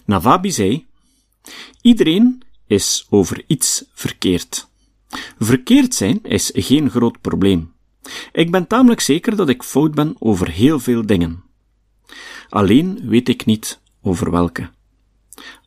Navabi 0.04 0.52
zei: 0.52 0.86
Iedereen 1.80 2.42
is 2.74 3.06
over 3.10 3.44
iets 3.46 3.84
verkeerd. 3.92 4.68
Verkeerd 5.38 5.94
zijn 5.94 6.22
is 6.22 6.50
geen 6.54 6.90
groot 6.90 7.20
probleem. 7.20 7.72
Ik 8.32 8.50
ben 8.50 8.66
tamelijk 8.66 9.00
zeker 9.00 9.36
dat 9.36 9.48
ik 9.48 9.62
fout 9.62 9.94
ben 9.94 10.16
over 10.18 10.50
heel 10.50 10.80
veel 10.80 11.06
dingen. 11.06 11.42
Alleen 12.48 13.08
weet 13.08 13.28
ik 13.28 13.44
niet 13.44 13.80
over 14.02 14.30
welke. 14.30 14.70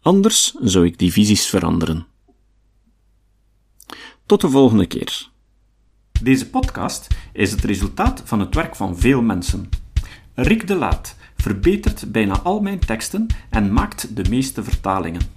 Anders 0.02 0.54
zou 0.60 0.86
ik 0.86 0.98
die 0.98 1.12
visies 1.12 1.48
veranderen. 1.48 2.06
Tot 4.26 4.42
de 4.42 4.50
volgende 4.50 4.86
keer. 4.86 5.30
Deze 6.22 6.50
podcast 6.50 7.08
is 7.34 7.52
het 7.52 7.64
resultaat 7.64 8.22
van 8.26 8.40
het 8.40 8.56
werk 8.56 8.76
van 8.76 8.98
veel 8.98 9.22
mensen. 9.22 9.70
Rick 10.34 10.68
de 10.68 10.76
Laat 10.76 11.16
verbetert 11.36 12.12
bijna 12.12 12.40
al 12.42 12.60
mijn 12.60 12.80
teksten 12.80 13.28
en 13.50 13.74
maakt 13.74 14.16
de 14.16 14.30
meeste 14.30 14.64
vertalingen. 14.64 15.37